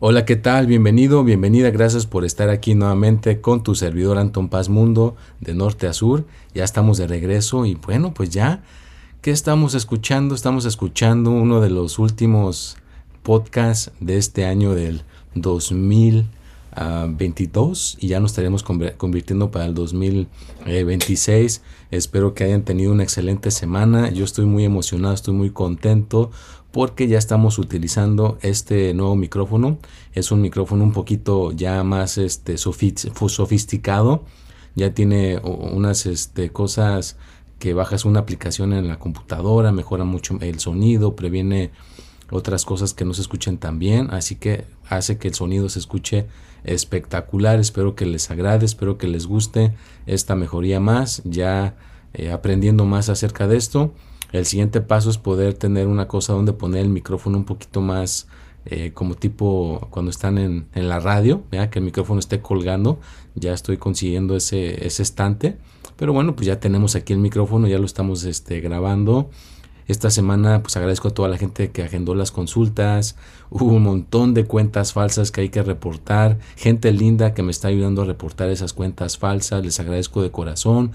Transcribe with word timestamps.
Hola, 0.00 0.24
¿qué 0.24 0.36
tal? 0.36 0.68
Bienvenido, 0.68 1.24
bienvenida, 1.24 1.72
gracias 1.72 2.06
por 2.06 2.24
estar 2.24 2.50
aquí 2.50 2.76
nuevamente 2.76 3.40
con 3.40 3.64
tu 3.64 3.74
servidor 3.74 4.16
Anton 4.16 4.48
Paz 4.48 4.68
Mundo 4.68 5.16
de 5.40 5.54
norte 5.54 5.88
a 5.88 5.92
sur. 5.92 6.24
Ya 6.54 6.62
estamos 6.62 6.98
de 6.98 7.08
regreso 7.08 7.66
y 7.66 7.74
bueno, 7.74 8.14
pues 8.14 8.30
ya, 8.30 8.62
¿qué 9.22 9.32
estamos 9.32 9.74
escuchando? 9.74 10.36
Estamos 10.36 10.66
escuchando 10.66 11.32
uno 11.32 11.60
de 11.60 11.70
los 11.70 11.98
últimos 11.98 12.76
podcasts 13.24 13.90
de 13.98 14.18
este 14.18 14.46
año 14.46 14.72
del 14.72 15.02
2022 15.34 17.96
y 17.98 18.06
ya 18.06 18.20
nos 18.20 18.30
estaremos 18.30 18.62
convirtiendo 18.62 19.50
para 19.50 19.64
el 19.64 19.74
2026. 19.74 21.60
Espero 21.90 22.34
que 22.34 22.44
hayan 22.44 22.62
tenido 22.62 22.92
una 22.92 23.02
excelente 23.02 23.50
semana. 23.50 24.10
Yo 24.10 24.24
estoy 24.24 24.44
muy 24.44 24.64
emocionado, 24.64 25.12
estoy 25.12 25.34
muy 25.34 25.50
contento 25.50 26.30
porque 26.72 27.08
ya 27.08 27.18
estamos 27.18 27.58
utilizando 27.58 28.38
este 28.42 28.92
nuevo 28.94 29.16
micrófono. 29.16 29.78
Es 30.12 30.30
un 30.30 30.40
micrófono 30.40 30.84
un 30.84 30.92
poquito 30.92 31.52
ya 31.52 31.82
más 31.82 32.18
este, 32.18 32.58
sofisticado. 32.58 34.24
Ya 34.74 34.92
tiene 34.92 35.38
unas 35.38 36.06
este, 36.06 36.50
cosas 36.50 37.16
que 37.58 37.74
bajas 37.74 38.04
una 38.04 38.20
aplicación 38.20 38.72
en 38.72 38.88
la 38.88 38.98
computadora, 38.98 39.72
mejora 39.72 40.04
mucho 40.04 40.38
el 40.40 40.60
sonido, 40.60 41.16
previene 41.16 41.70
otras 42.30 42.64
cosas 42.64 42.94
que 42.94 43.04
no 43.04 43.14
se 43.14 43.22
escuchen 43.22 43.58
tan 43.58 43.78
bien, 43.78 44.08
así 44.10 44.36
que 44.36 44.66
hace 44.88 45.18
que 45.18 45.28
el 45.28 45.34
sonido 45.34 45.68
se 45.68 45.78
escuche 45.78 46.26
espectacular. 46.64 47.58
Espero 47.58 47.94
que 47.94 48.06
les 48.06 48.30
agrade, 48.30 48.66
espero 48.66 48.98
que 48.98 49.08
les 49.08 49.26
guste 49.26 49.74
esta 50.06 50.36
mejoría 50.36 50.78
más, 50.78 51.22
ya 51.24 51.76
eh, 52.14 52.30
aprendiendo 52.30 52.84
más 52.84 53.08
acerca 53.08 53.48
de 53.48 53.56
esto. 53.56 53.94
El 54.32 54.44
siguiente 54.46 54.80
paso 54.80 55.10
es 55.10 55.18
poder 55.18 55.54
tener 55.54 55.86
una 55.86 56.08
cosa 56.08 56.32
donde 56.32 56.52
poner 56.52 56.82
el 56.82 56.90
micrófono 56.90 57.38
un 57.38 57.44
poquito 57.44 57.80
más 57.80 58.28
eh, 58.66 58.92
como 58.92 59.14
tipo 59.14 59.86
cuando 59.90 60.10
están 60.10 60.36
en, 60.36 60.66
la 60.74 61.00
radio, 61.00 61.42
que 61.50 61.78
el 61.78 61.84
micrófono 61.84 62.20
esté 62.20 62.40
colgando. 62.40 63.00
Ya 63.34 63.54
estoy 63.54 63.78
consiguiendo 63.78 64.36
ese, 64.36 64.86
ese 64.86 65.02
estante. 65.02 65.56
Pero 65.96 66.12
bueno, 66.12 66.36
pues 66.36 66.46
ya 66.46 66.60
tenemos 66.60 66.94
aquí 66.94 67.12
el 67.12 67.18
micrófono, 67.18 67.66
ya 67.66 67.78
lo 67.78 67.86
estamos 67.86 68.24
este, 68.24 68.60
grabando. 68.60 69.30
Esta 69.88 70.10
semana 70.10 70.62
pues 70.62 70.76
agradezco 70.76 71.08
a 71.08 71.10
toda 71.12 71.30
la 71.30 71.38
gente 71.38 71.70
que 71.70 71.82
agendó 71.82 72.14
las 72.14 72.30
consultas. 72.30 73.16
Hubo 73.48 73.72
un 73.72 73.82
montón 73.82 74.34
de 74.34 74.44
cuentas 74.44 74.92
falsas 74.92 75.30
que 75.30 75.40
hay 75.40 75.48
que 75.48 75.62
reportar. 75.62 76.38
Gente 76.56 76.92
linda 76.92 77.32
que 77.32 77.42
me 77.42 77.50
está 77.50 77.68
ayudando 77.68 78.02
a 78.02 78.04
reportar 78.04 78.50
esas 78.50 78.74
cuentas 78.74 79.16
falsas. 79.16 79.64
Les 79.64 79.80
agradezco 79.80 80.22
de 80.22 80.30
corazón. 80.30 80.92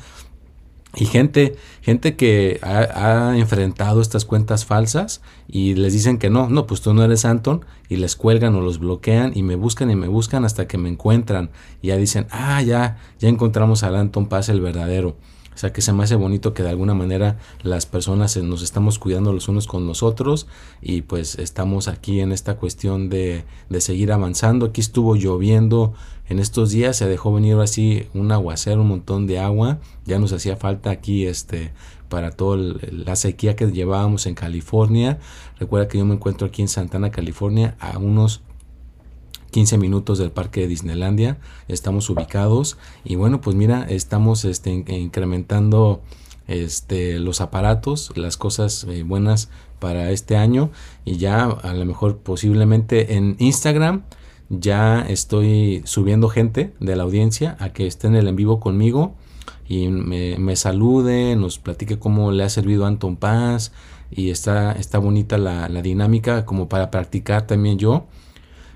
Y 0.96 1.06
gente, 1.06 1.56
gente 1.82 2.16
que 2.16 2.60
ha, 2.62 3.36
enfrentado 3.36 4.00
estas 4.00 4.26
cuentas 4.26 4.64
falsas 4.66 5.22
y 5.48 5.74
les 5.74 5.92
dicen 5.94 6.20
que 6.20 6.30
no, 6.30 6.50
no, 6.50 6.68
pues 6.68 6.82
tú 6.82 6.94
no 6.94 7.04
eres 7.04 7.26
Anton 7.26 7.66
y 7.90 7.96
les 7.96 8.16
cuelgan 8.16 8.54
o 8.56 8.62
los 8.62 8.78
bloquean 8.78 9.32
y 9.34 9.42
me 9.42 9.56
buscan 9.56 9.90
y 9.90 9.96
me 9.96 10.08
buscan 10.08 10.46
hasta 10.46 10.68
que 10.68 10.78
me 10.78 10.90
encuentran 10.90 11.50
ya 11.82 11.98
dicen, 11.98 12.28
ah, 12.30 12.62
ya, 12.62 12.98
ya 13.20 13.28
encontramos 13.28 13.82
al 13.82 13.96
Anton 13.96 14.28
Paz 14.28 14.50
el 14.50 14.62
verdadero. 14.62 15.18
O 15.54 15.58
sea 15.58 15.72
que 15.72 15.82
se 15.82 15.94
me 15.94 16.04
hace 16.04 16.16
bonito 16.16 16.54
que 16.54 16.64
de 16.64 16.70
alguna 16.70 16.94
manera 16.94 17.38
las 17.62 17.86
personas 17.86 18.36
nos 18.38 18.64
estamos 18.64 18.98
cuidando 18.98 19.34
los 19.34 19.48
unos 19.48 19.68
con 19.68 19.86
los 19.86 20.02
otros 20.02 20.48
y 20.82 21.04
pues 21.04 21.38
estamos 21.38 21.88
aquí 21.88 22.22
en 22.22 22.32
esta 22.32 22.56
cuestión 22.56 23.10
de, 23.10 23.46
de 23.70 23.82
seguir 23.82 24.12
avanzando. 24.12 24.68
Aquí 24.68 24.82
estuvo 24.82 25.16
lloviendo 25.16 25.94
en 26.30 26.40
estos 26.40 26.72
días, 26.72 26.96
se 26.96 27.08
dejó 27.08 27.34
venir 27.34 27.58
así 27.58 28.08
un 28.14 28.32
aguacero, 28.32 28.82
un 28.82 28.88
montón 28.88 29.28
de 29.28 29.40
agua. 29.40 29.80
Ya 30.06 30.20
nos 30.20 30.32
hacía 30.32 30.56
falta 30.56 30.90
aquí 30.90 31.26
este 31.26 31.74
para 32.08 32.32
toda 32.32 32.58
la 32.92 33.16
sequía 33.16 33.56
que 33.56 33.72
llevábamos 33.72 34.26
en 34.26 34.36
California. 34.36 35.20
Recuerda 35.60 35.88
que 35.88 35.98
yo 35.98 36.06
me 36.06 36.14
encuentro 36.14 36.48
aquí 36.48 36.62
en 36.62 36.68
Santana, 36.68 37.12
California, 37.12 37.76
a 37.80 37.98
unos 37.98 38.42
15 39.52 39.78
minutos 39.78 40.18
del 40.18 40.32
parque 40.32 40.62
de 40.62 40.68
Disneylandia. 40.68 41.40
Estamos 41.68 42.10
ubicados 42.10 42.78
y 43.04 43.16
bueno, 43.16 43.42
pues 43.42 43.56
mira, 43.56 43.86
estamos 43.90 44.46
este, 44.46 44.72
incrementando 44.72 46.02
este, 46.48 47.20
los 47.20 47.42
aparatos, 47.42 48.12
las 48.16 48.38
cosas 48.38 48.86
eh, 48.86 49.04
buenas 49.04 49.50
para 49.80 50.12
este 50.12 50.38
año 50.38 50.72
y 51.04 51.18
ya 51.18 51.44
a 51.46 51.74
lo 51.74 51.86
mejor 51.86 52.18
posiblemente 52.18 53.16
en 53.16 53.36
Instagram 53.40 54.04
ya 54.60 55.02
estoy 55.02 55.82
subiendo 55.86 56.30
gente 56.30 56.74
de 56.80 56.96
la 56.96 57.04
audiencia 57.04 57.56
a 57.60 57.70
que 57.70 57.88
estén 57.88 58.16
en 58.16 58.22
el 58.22 58.28
en 58.30 58.36
vivo 58.36 58.60
conmigo 58.60 59.16
y 59.68 59.88
me, 59.88 60.56
salude, 60.56 61.36
nos 61.36 61.60
platique 61.60 62.00
cómo 62.00 62.32
le 62.32 62.44
ha 62.44 62.50
servido 62.50 62.86
Anton 62.86 63.16
Paz 63.16 63.72
y 64.12 64.30
está, 64.30 64.74
está 64.74 65.00
bonita 65.00 65.38
la 65.38 65.82
dinámica 65.82 66.46
como 66.46 66.70
para 66.70 66.92
practicar 66.92 67.48
también 67.48 67.78
yo 67.78 68.06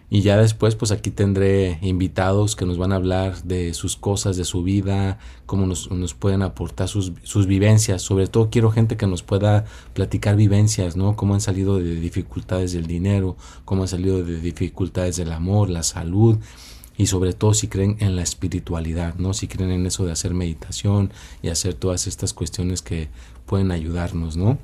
y 0.09 0.22
ya 0.22 0.38
después, 0.38 0.75
pues 0.75 0.91
aquí 0.91 1.12
tendré 1.12 1.79
invitados 1.81 2.56
que 2.56 2.66
nos 2.66 2.78
van 2.78 2.94
a 2.94 2.95
hablar 2.95 3.44
de 3.44 3.73
sus 3.73 3.97
cosas, 3.97 4.38
de 4.38 4.45
su 4.45 4.63
vida, 4.63 5.19
cómo 5.45 5.66
nos, 5.66 6.13
pueden 6.13 6.44
aportar 6.44 6.88
sus, 6.88 7.12
sus, 7.23 7.45
vivencias. 7.45 8.03
Sobre 8.03 8.28
todo 8.28 8.50
quiero 8.50 8.72
gente 8.72 8.95
que 8.95 9.06
nos 9.06 9.22
pueda 9.22 9.66
platicar 9.94 10.38
vivencias, 10.38 10.95
¿no? 10.95 11.18
Cómo 11.18 11.34
han 11.34 11.41
salido 11.41 11.78
de 11.79 11.95
dificultades 11.95 12.72
del 12.72 12.88
dinero, 12.88 13.35
cómo 13.66 13.81
han 13.81 13.90
salido 13.90 14.23
de 14.23 14.40
dificultades 14.40 15.18
del 15.18 15.34
amor, 15.34 15.69
la 15.69 15.84
salud. 15.84 16.38
Y 16.95 17.07
sobre 17.07 17.34
todo 17.34 17.53
si 17.53 17.68
creen 17.68 17.97
en 18.00 18.16
la 18.16 18.22
espiritualidad, 18.22 19.16
¿no? 19.16 19.34
Si 19.34 19.50
creen 19.50 19.72
en 19.72 19.85
eso 19.85 20.06
de 20.06 20.13
hacer 20.13 20.34
meditación 20.34 21.12
y 21.41 21.50
hacer 21.50 21.74
todas 21.74 22.07
estas 22.07 22.34
cuestiones 22.34 22.81
que 22.81 23.09
pueden 23.45 23.72
ayudarnos, 23.72 24.38
¿no? 24.38 24.57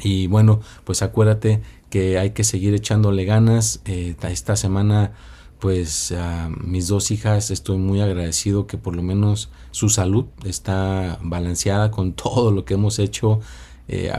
Y 0.00 0.26
bueno, 0.26 0.60
pues 0.84 1.02
acuérdate 1.02 1.60
que 1.94 2.18
hay 2.18 2.30
que 2.30 2.42
seguir 2.42 2.74
echándole 2.74 3.24
ganas. 3.24 3.80
Eh, 3.84 4.16
esta 4.28 4.56
semana, 4.56 5.12
pues 5.60 6.10
a 6.10 6.48
mis 6.48 6.88
dos 6.88 7.12
hijas 7.12 7.52
estoy 7.52 7.78
muy 7.78 8.00
agradecido 8.00 8.66
que 8.66 8.78
por 8.78 8.96
lo 8.96 9.02
menos 9.04 9.48
su 9.70 9.88
salud 9.88 10.24
está 10.44 11.20
balanceada 11.22 11.92
con 11.92 12.12
todo 12.24 12.50
lo 12.50 12.64
que 12.64 12.74
hemos 12.74 12.98
hecho. 12.98 13.38
Eh, 13.86 14.12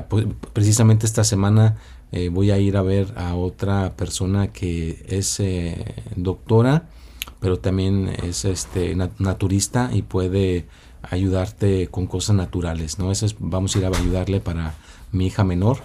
precisamente 0.53 1.05
esta 1.05 1.25
semana 1.25 1.75
eh, 2.13 2.29
voy 2.29 2.51
a 2.51 2.59
ir 2.59 2.77
a 2.77 2.81
ver 2.81 3.13
a 3.17 3.35
otra 3.35 3.97
persona 3.97 4.53
que 4.53 5.05
es 5.09 5.43
doctora, 6.15 6.87
pero 7.41 7.59
también 7.59 8.07
es 8.23 8.45
este 8.45 8.95
naturista 9.19 9.89
y 9.91 10.03
puede 10.03 10.65
ayudarte 11.01 11.87
con 11.87 12.07
cosas 12.07 12.37
naturales, 12.37 12.99
¿no? 12.99 13.11
vamos 13.39 13.75
a 13.75 13.79
ir 13.79 13.85
a 13.85 13.89
ayudarle 13.89 14.39
para 14.39 14.75
mi 15.11 15.27
hija 15.27 15.43
menor 15.43 15.79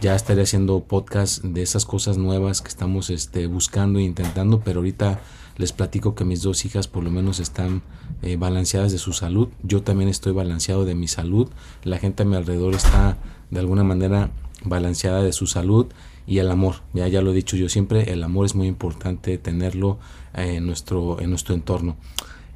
ya 0.00 0.14
estaré 0.14 0.42
haciendo 0.42 0.80
podcast 0.80 1.44
de 1.44 1.62
esas 1.62 1.84
cosas 1.84 2.16
nuevas 2.16 2.62
que 2.62 2.68
estamos 2.68 3.10
este, 3.10 3.46
buscando 3.46 3.98
e 3.98 4.02
intentando, 4.02 4.60
pero 4.60 4.80
ahorita 4.80 5.20
les 5.58 5.72
platico 5.72 6.14
que 6.14 6.24
mis 6.24 6.40
dos 6.40 6.64
hijas 6.64 6.88
por 6.88 7.04
lo 7.04 7.10
menos 7.10 7.38
están 7.38 7.82
eh, 8.22 8.36
balanceadas 8.36 8.92
de 8.92 8.98
su 8.98 9.12
salud. 9.12 9.48
Yo 9.62 9.82
también 9.82 10.08
estoy 10.08 10.32
balanceado 10.32 10.86
de 10.86 10.94
mi 10.94 11.06
salud. 11.06 11.50
La 11.84 11.98
gente 11.98 12.22
a 12.22 12.26
mi 12.26 12.36
alrededor 12.36 12.74
está 12.74 13.18
de 13.50 13.60
alguna 13.60 13.84
manera 13.84 14.30
balanceada 14.64 15.22
de 15.22 15.32
su 15.32 15.46
salud 15.46 15.86
y 16.26 16.38
el 16.38 16.50
amor. 16.50 16.76
Ya, 16.94 17.06
ya 17.08 17.20
lo 17.20 17.32
he 17.32 17.34
dicho 17.34 17.56
yo 17.56 17.68
siempre, 17.68 18.10
el 18.10 18.22
amor 18.22 18.46
es 18.46 18.54
muy 18.54 18.68
importante 18.68 19.36
tenerlo 19.36 19.98
eh, 20.34 20.54
en, 20.56 20.66
nuestro, 20.66 21.20
en 21.20 21.28
nuestro 21.28 21.54
entorno. 21.54 21.96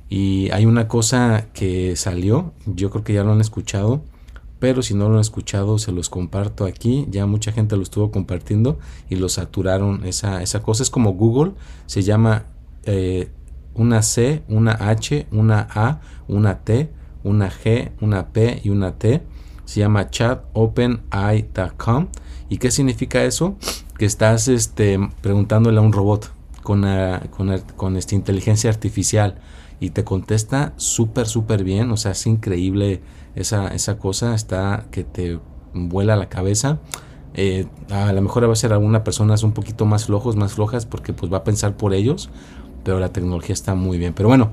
Y 0.08 0.50
hay 0.50 0.64
una 0.64 0.88
cosa 0.88 1.49
que 1.52 1.97
salió, 1.97 2.52
yo 2.64 2.90
creo 2.90 3.05
que 3.05 3.12
ya 3.12 3.25
lo 3.25 3.32
han 3.32 3.40
escuchado, 3.40 4.02
pero 4.58 4.82
si 4.82 4.94
no 4.94 5.08
lo 5.08 5.14
han 5.16 5.20
escuchado 5.20 5.78
se 5.78 5.92
los 5.92 6.08
comparto 6.10 6.64
aquí, 6.64 7.06
ya 7.10 7.26
mucha 7.26 7.52
gente 7.52 7.76
lo 7.76 7.82
estuvo 7.82 8.10
compartiendo 8.10 8.78
y 9.08 9.16
lo 9.16 9.28
saturaron 9.28 10.04
esa, 10.06 10.42
esa 10.42 10.62
cosa, 10.62 10.82
es 10.82 10.90
como 10.90 11.12
Google, 11.12 11.52
se 11.86 12.02
llama 12.02 12.46
eh, 12.84 13.30
una 13.74 14.02
C, 14.02 14.42
una 14.48 14.72
H, 14.72 15.26
una 15.32 15.68
A, 15.70 16.00
una 16.28 16.60
T, 16.60 16.90
una 17.22 17.50
G, 17.50 17.92
una 18.00 18.32
P 18.32 18.60
y 18.64 18.70
una 18.70 18.98
T, 18.98 19.22
se 19.64 19.80
llama 19.80 20.10
chatopenai.com 20.10 22.08
¿Y 22.48 22.58
qué 22.58 22.70
significa 22.70 23.24
eso? 23.24 23.56
que 23.98 24.04
estás 24.06 24.48
este, 24.48 24.98
preguntándole 25.20 25.78
a 25.78 25.80
un 25.80 25.92
robot 25.92 26.32
con, 26.62 26.84
con, 27.30 27.58
con 27.76 27.96
esta 27.96 28.14
inteligencia 28.14 28.70
artificial 28.70 29.38
y 29.80 29.90
te 29.90 30.04
contesta 30.04 30.72
súper, 30.76 31.26
súper 31.26 31.64
bien. 31.64 31.90
O 31.90 31.96
sea, 31.96 32.12
es 32.12 32.26
increíble 32.26 33.00
esa, 33.34 33.69
esa 33.69 33.98
cosa, 33.98 34.34
está 34.34 34.86
que 34.90 35.04
te 35.04 35.38
vuela 35.72 36.16
la 36.16 36.28
cabeza. 36.28 36.78
Eh, 37.34 37.66
a 37.90 38.12
lo 38.12 38.22
mejor 38.22 38.48
va 38.48 38.52
a 38.52 38.56
ser 38.56 38.72
alguna 38.72 39.02
personas 39.02 39.42
un 39.42 39.52
poquito 39.52 39.86
más 39.86 40.06
flojos, 40.06 40.36
más 40.36 40.54
flojas, 40.54 40.86
porque 40.86 41.12
pues 41.12 41.32
va 41.32 41.38
a 41.38 41.44
pensar 41.44 41.76
por 41.76 41.92
ellos, 41.92 42.31
pero 42.84 43.00
la 43.00 43.12
tecnología 43.12 43.52
está 43.52 43.75
muy 43.75 43.98
bien. 43.98 44.14
Pero 44.14 44.28
bueno, 44.28 44.52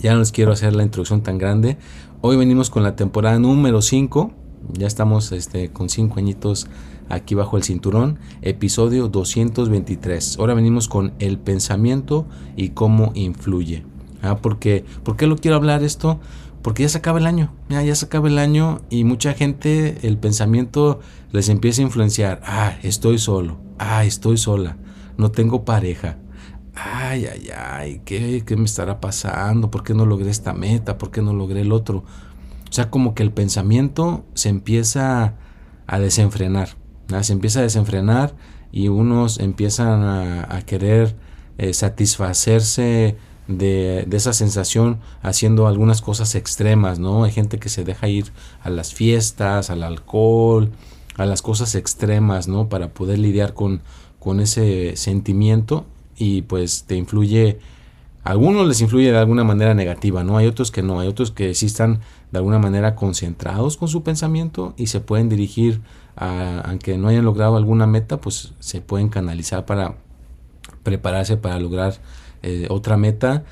ya 0.00 0.14
no 0.14 0.20
les 0.20 0.32
quiero 0.32 0.52
hacer 0.52 0.74
la 0.74 0.82
introducción 0.82 1.22
tan 1.22 1.38
grande. 1.38 1.76
Hoy 2.22 2.36
venimos 2.36 2.70
con 2.70 2.82
la 2.82 2.96
temporada 2.96 3.38
número 3.38 3.82
5. 3.82 4.32
Ya 4.72 4.86
estamos 4.86 5.32
este, 5.32 5.70
con 5.70 5.88
5 5.88 6.18
añitos 6.18 6.68
aquí 7.10 7.34
bajo 7.34 7.56
el 7.56 7.64
cinturón. 7.64 8.18
Episodio 8.40 9.08
223. 9.08 10.38
Ahora 10.38 10.54
venimos 10.54 10.88
con 10.88 11.12
el 11.18 11.38
pensamiento 11.38 12.26
y 12.56 12.70
cómo 12.70 13.12
influye. 13.14 13.84
Ah, 14.22 14.36
porque, 14.36 14.84
¿Por 15.02 15.16
qué 15.16 15.26
lo 15.26 15.36
quiero 15.36 15.56
hablar 15.56 15.82
esto? 15.82 16.20
Porque 16.62 16.82
ya 16.82 16.88
se 16.88 16.98
acaba 16.98 17.18
el 17.18 17.26
año. 17.26 17.52
Ya, 17.68 17.94
se 17.94 18.06
acaba 18.06 18.28
el 18.28 18.38
año 18.38 18.80
y 18.90 19.04
mucha 19.04 19.32
gente 19.32 20.06
el 20.06 20.18
pensamiento 20.18 21.00
les 21.32 21.48
empieza 21.48 21.82
a 21.82 21.84
influenciar. 21.84 22.42
Ah, 22.44 22.76
estoy 22.82 23.18
solo. 23.18 23.58
Ah, 23.78 24.04
estoy 24.04 24.36
sola. 24.36 24.76
No 25.16 25.30
tengo 25.30 25.64
pareja 25.64 26.18
ay, 26.74 27.26
ay, 27.26 27.50
ay, 27.56 28.02
¿qué, 28.04 28.42
¿qué, 28.44 28.56
me 28.56 28.64
estará 28.64 29.00
pasando? 29.00 29.70
¿Por 29.70 29.82
qué 29.82 29.94
no 29.94 30.06
logré 30.06 30.30
esta 30.30 30.52
meta? 30.52 30.98
¿Por 30.98 31.10
qué 31.10 31.22
no 31.22 31.32
logré 31.32 31.60
el 31.62 31.72
otro? 31.72 32.04
O 32.68 32.72
sea, 32.72 32.90
como 32.90 33.14
que 33.14 33.22
el 33.22 33.32
pensamiento 33.32 34.24
se 34.34 34.48
empieza 34.48 35.34
a 35.86 35.98
desenfrenar, 35.98 36.70
se 37.22 37.32
empieza 37.32 37.60
a 37.60 37.62
desenfrenar 37.62 38.34
y 38.72 38.88
unos 38.88 39.40
empiezan 39.40 40.04
a, 40.04 40.62
querer 40.62 41.16
eh, 41.58 41.74
satisfacerse 41.74 43.16
de, 43.58 44.06
esa 44.12 44.32
sensación 44.32 45.00
haciendo 45.22 45.66
algunas 45.66 46.02
cosas 46.02 46.34
extremas, 46.34 46.98
¿no? 46.98 47.24
Hay 47.24 47.32
gente 47.32 47.58
que 47.58 47.68
se 47.68 47.84
deja 47.84 48.08
ir 48.08 48.32
a 48.62 48.70
las 48.70 48.94
fiestas, 48.94 49.70
al 49.70 49.82
alcohol, 49.82 50.70
a 51.16 51.26
las 51.26 51.42
cosas 51.42 51.74
extremas, 51.74 52.48
¿no? 52.48 52.68
Para 52.68 52.88
poder 52.94 53.18
lidiar 53.18 53.54
con, 53.54 53.82
con 54.18 54.40
ese 54.40 54.96
sentimiento 54.96 55.84
y 56.16 56.42
pues 56.42 56.84
te 56.84 56.96
influye, 56.96 57.58
a 58.24 58.30
algunos 58.30 58.68
les 58.68 58.80
influye 58.80 59.10
de 59.10 59.18
alguna 59.18 59.44
manera 59.44 59.74
negativa, 59.74 60.22
¿no? 60.24 60.36
Hay 60.36 60.46
otros 60.46 60.70
que 60.70 60.82
no, 60.82 61.00
hay 61.00 61.08
otros 61.08 61.30
que 61.30 61.54
sí 61.54 61.66
están 61.66 62.00
de 62.30 62.38
alguna 62.38 62.58
manera 62.58 62.94
concentrados 62.94 63.76
con 63.76 63.88
su 63.88 64.02
pensamiento 64.02 64.74
y 64.76 64.86
se 64.86 65.00
pueden 65.00 65.28
dirigir 65.28 65.80
a, 66.16 66.60
aunque 66.60 66.98
no 66.98 67.08
hayan 67.08 67.24
logrado 67.24 67.56
alguna 67.56 67.86
meta, 67.86 68.20
pues 68.20 68.52
se 68.60 68.80
pueden 68.80 69.08
canalizar 69.08 69.66
para 69.66 69.96
prepararse 70.82 71.36
para 71.36 71.58
lograr 71.58 71.94
eh, 72.42 72.66
otra 72.70 72.96
meta, 72.96 73.44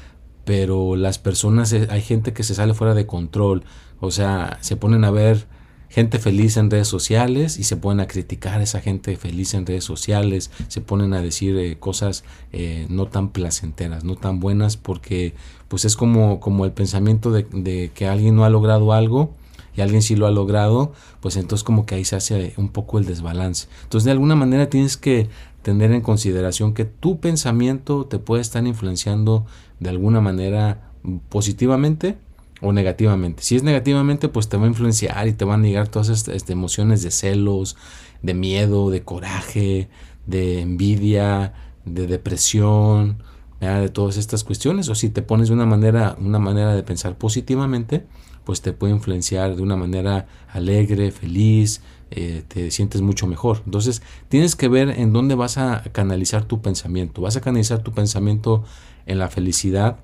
pero 0.44 0.96
las 0.96 1.18
personas, 1.18 1.72
eh, 1.72 1.88
hay 1.90 2.02
gente 2.02 2.32
que 2.32 2.42
se 2.42 2.54
sale 2.54 2.74
fuera 2.74 2.94
de 2.94 3.06
control, 3.06 3.64
o 4.00 4.10
sea, 4.10 4.58
se 4.60 4.76
ponen 4.76 5.04
a 5.04 5.10
ver 5.10 5.46
gente 5.88 6.18
feliz 6.18 6.56
en 6.56 6.70
redes 6.70 6.88
sociales 6.88 7.58
y 7.58 7.64
se 7.64 7.76
ponen 7.76 8.00
a 8.00 8.06
criticar 8.06 8.60
a 8.60 8.62
esa 8.62 8.80
gente 8.80 9.16
feliz 9.16 9.54
en 9.54 9.66
redes 9.66 9.84
sociales, 9.84 10.50
se 10.68 10.80
ponen 10.80 11.14
a 11.14 11.22
decir 11.22 11.56
eh, 11.56 11.78
cosas 11.78 12.24
eh, 12.52 12.86
no 12.90 13.06
tan 13.06 13.30
placenteras, 13.30 14.04
no 14.04 14.16
tan 14.16 14.40
buenas, 14.40 14.76
porque 14.76 15.34
pues 15.68 15.84
es 15.84 15.96
como, 15.96 16.40
como 16.40 16.64
el 16.64 16.72
pensamiento 16.72 17.30
de, 17.30 17.90
que 17.94 18.06
alguien 18.06 18.36
no 18.36 18.44
ha 18.44 18.50
logrado 18.50 18.92
algo 18.92 19.34
y 19.76 19.80
alguien 19.80 20.02
sí 20.02 20.16
lo 20.16 20.26
ha 20.26 20.30
logrado, 20.30 20.92
pues 21.20 21.36
entonces 21.36 21.62
como 21.64 21.86
que 21.86 21.94
ahí 21.94 22.04
se 22.04 22.16
hace 22.16 22.52
un 22.56 22.68
poco 22.68 22.98
el 22.98 23.06
desbalance. 23.06 23.68
Entonces 23.84 24.04
de 24.04 24.10
alguna 24.10 24.34
manera 24.34 24.68
tienes 24.68 24.96
que 24.96 25.28
tener 25.62 25.92
en 25.92 26.00
consideración 26.00 26.74
que 26.74 26.84
tu 26.84 27.20
pensamiento 27.20 28.06
te 28.06 28.18
puede 28.18 28.42
estar 28.42 28.66
influenciando 28.66 29.46
de 29.80 29.90
alguna 29.90 30.20
manera 30.20 30.92
positivamente 31.28 32.16
o 32.60 32.72
negativamente. 32.72 33.42
Si 33.42 33.56
es 33.56 33.62
negativamente, 33.62 34.28
pues 34.28 34.48
te 34.48 34.56
va 34.56 34.64
a 34.64 34.68
influenciar 34.68 35.28
y 35.28 35.32
te 35.32 35.44
van 35.44 35.62
a 35.62 35.66
llegar 35.66 35.88
todas 35.88 36.08
estas, 36.08 36.48
emociones 36.50 37.02
de 37.02 37.10
celos, 37.10 37.76
de 38.22 38.34
miedo, 38.34 38.90
de 38.90 39.02
coraje, 39.02 39.88
de 40.26 40.60
envidia, 40.60 41.54
de 41.84 42.06
depresión, 42.06 43.22
de 43.60 43.88
todas 43.88 44.16
estas 44.16 44.44
cuestiones. 44.44 44.88
O 44.88 44.94
si 44.94 45.10
te 45.10 45.22
pones 45.22 45.48
de 45.48 45.54
una 45.54 45.66
manera, 45.66 46.16
una 46.20 46.38
manera 46.38 46.74
de 46.74 46.82
pensar 46.82 47.16
positivamente, 47.16 48.06
pues 48.44 48.60
te 48.62 48.72
puede 48.72 48.94
influenciar 48.94 49.56
de 49.56 49.62
una 49.62 49.76
manera 49.76 50.26
alegre, 50.48 51.10
feliz, 51.10 51.82
eh, 52.10 52.42
te 52.48 52.70
sientes 52.70 53.02
mucho 53.02 53.26
mejor. 53.26 53.62
Entonces 53.64 54.02
tienes 54.28 54.56
que 54.56 54.68
ver 54.68 54.88
en 54.88 55.12
dónde 55.12 55.34
vas 55.34 55.58
a 55.58 55.82
canalizar 55.92 56.44
tu 56.44 56.62
pensamiento. 56.62 57.20
Vas 57.20 57.36
a 57.36 57.40
canalizar 57.40 57.80
tu 57.80 57.92
pensamiento 57.92 58.64
en 59.06 59.18
la 59.18 59.28
felicidad, 59.28 59.98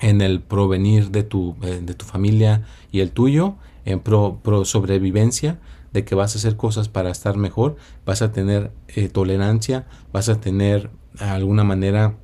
en 0.00 0.20
el 0.20 0.40
provenir 0.40 1.10
de 1.10 1.22
tu, 1.22 1.56
eh, 1.62 1.80
de 1.82 1.94
tu 1.94 2.04
familia 2.06 2.64
y 2.90 3.00
el 3.00 3.10
tuyo, 3.10 3.54
en 3.84 4.00
pro, 4.00 4.40
sobrevivencia, 4.64 5.58
de 5.92 6.04
que 6.04 6.14
vas 6.14 6.34
a 6.34 6.38
hacer 6.38 6.56
cosas 6.56 6.88
para 6.88 7.10
estar 7.10 7.36
mejor, 7.36 7.76
vas 8.06 8.22
a 8.22 8.32
tener 8.32 8.70
eh, 8.88 9.08
tolerancia, 9.08 9.86
vas 10.12 10.28
a 10.28 10.40
tener 10.40 10.90
de 11.18 11.24
alguna 11.24 11.64
manera 11.64 12.16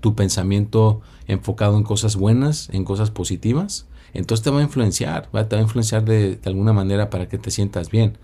tu 0.00 0.14
pensamiento 0.14 1.00
enfocado 1.26 1.76
en 1.76 1.82
cosas 1.82 2.16
buenas, 2.16 2.68
en 2.70 2.84
cosas 2.84 3.10
positivas, 3.10 3.86
entonces 4.16 4.42
te 4.42 4.50
va 4.50 4.60
a 4.60 4.62
influenciar, 4.62 5.28
¿va? 5.34 5.48
te 5.48 5.56
va 5.56 5.60
a 5.60 5.64
influenciar 5.64 6.04
de, 6.04 6.38
alguna 6.44 6.72
manera 6.72 7.10
para 7.10 7.28
que 7.28 7.38
te 7.38 7.50
sientas 7.50 7.90
bien. 7.90 8.18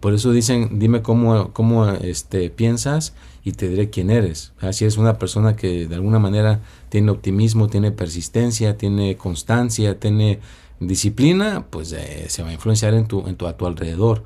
Por 0.00 0.12
eso 0.12 0.30
dicen, 0.30 0.78
dime 0.78 1.02
cómo, 1.02 1.52
cómo 1.52 1.88
este, 1.88 2.50
piensas 2.50 3.14
y 3.44 3.52
te 3.52 3.68
diré 3.68 3.88
quién 3.88 4.10
eres. 4.10 4.52
Si 4.72 4.84
eres 4.84 4.98
una 4.98 5.18
persona 5.18 5.56
que 5.56 5.88
de 5.88 5.94
alguna 5.94 6.18
manera 6.18 6.60
tiene 6.90 7.10
optimismo, 7.10 7.68
tiene 7.68 7.92
persistencia, 7.92 8.76
tiene 8.76 9.16
constancia, 9.16 9.98
tiene 9.98 10.40
disciplina, 10.80 11.64
pues 11.70 11.92
eh, 11.92 12.26
se 12.28 12.42
va 12.42 12.50
a 12.50 12.52
influenciar 12.52 12.92
en 12.94 13.06
tu, 13.06 13.26
en 13.26 13.36
tu, 13.36 13.46
a 13.46 13.56
tu 13.56 13.66
alrededor. 13.66 14.24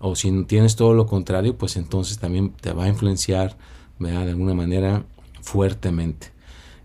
O 0.00 0.16
si 0.16 0.44
tienes 0.44 0.74
todo 0.74 0.94
lo 0.94 1.06
contrario, 1.06 1.56
pues 1.56 1.76
entonces 1.76 2.18
también 2.18 2.50
te 2.60 2.72
va 2.72 2.84
a 2.84 2.88
influenciar 2.88 3.56
de 4.00 4.16
alguna 4.16 4.54
manera 4.54 5.04
fuertemente. 5.42 6.32